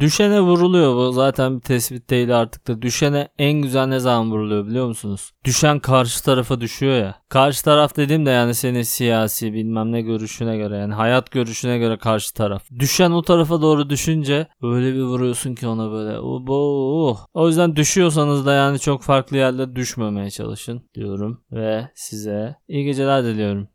Düşene 0.00 0.40
vuruluyor 0.40 0.96
bu 0.96 1.12
zaten 1.12 1.56
bir 1.56 1.60
tespit 1.60 2.10
değil 2.10 2.40
artık 2.40 2.68
da. 2.68 2.82
Düşene 2.82 3.28
en 3.38 3.52
güzel 3.52 3.86
ne 3.86 3.98
zaman 3.98 4.30
vuruluyor 4.30 4.66
biliyor 4.66 4.86
musunuz? 4.86 5.32
Düşen 5.44 5.78
karşı 5.78 6.24
tarafa 6.24 6.60
düşüyor 6.60 6.96
ya. 6.96 7.14
Karşı 7.28 7.64
taraf 7.64 7.96
dediğim 7.96 8.26
de 8.26 8.30
yani 8.30 8.54
senin 8.54 8.82
siyasi 8.82 9.52
bilmem 9.52 9.92
ne 9.92 10.00
görüşüne 10.00 10.56
göre 10.56 10.76
yani 10.76 10.94
hayat 10.94 11.30
görüşüne 11.30 11.78
göre 11.78 11.98
karşı 11.98 12.34
taraf. 12.34 12.62
Düşen 12.78 13.10
o 13.10 13.22
tarafa 13.22 13.62
doğru 13.62 13.90
düşünce 13.90 14.46
öyle 14.62 14.94
bir 14.94 15.02
vuruyorsun 15.02 15.54
ki 15.54 15.66
ona 15.66 15.92
böyle. 15.92 16.18
Obo. 16.18 17.18
O 17.34 17.48
yüzden 17.48 17.76
düşüyorsanız 17.76 18.46
da 18.46 18.52
yani 18.52 18.78
çok 18.78 19.02
farklı 19.02 19.36
yerlere 19.36 19.76
düşmemeye 19.76 20.30
çalışın 20.30 20.82
diyorum 20.94 21.44
ve 21.52 21.90
size 21.94 22.56
iyi 22.68 22.84
geceler 22.84 23.24
diliyorum. 23.24 23.68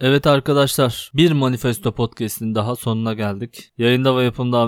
Evet 0.00 0.26
arkadaşlar 0.26 1.10
bir 1.14 1.32
Manifesto 1.32 1.92
Podcast'in 1.92 2.54
daha 2.54 2.76
sonuna 2.76 3.14
geldik. 3.14 3.72
Yayında 3.78 4.16
ve 4.16 4.24
yapımda 4.24 4.58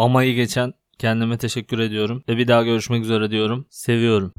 amayı 0.00 0.34
geçen 0.34 0.72
kendime 0.98 1.38
teşekkür 1.38 1.78
ediyorum. 1.78 2.22
Ve 2.28 2.36
bir 2.36 2.48
daha 2.48 2.62
görüşmek 2.62 3.04
üzere 3.04 3.30
diyorum. 3.30 3.66
Seviyorum. 3.70 4.32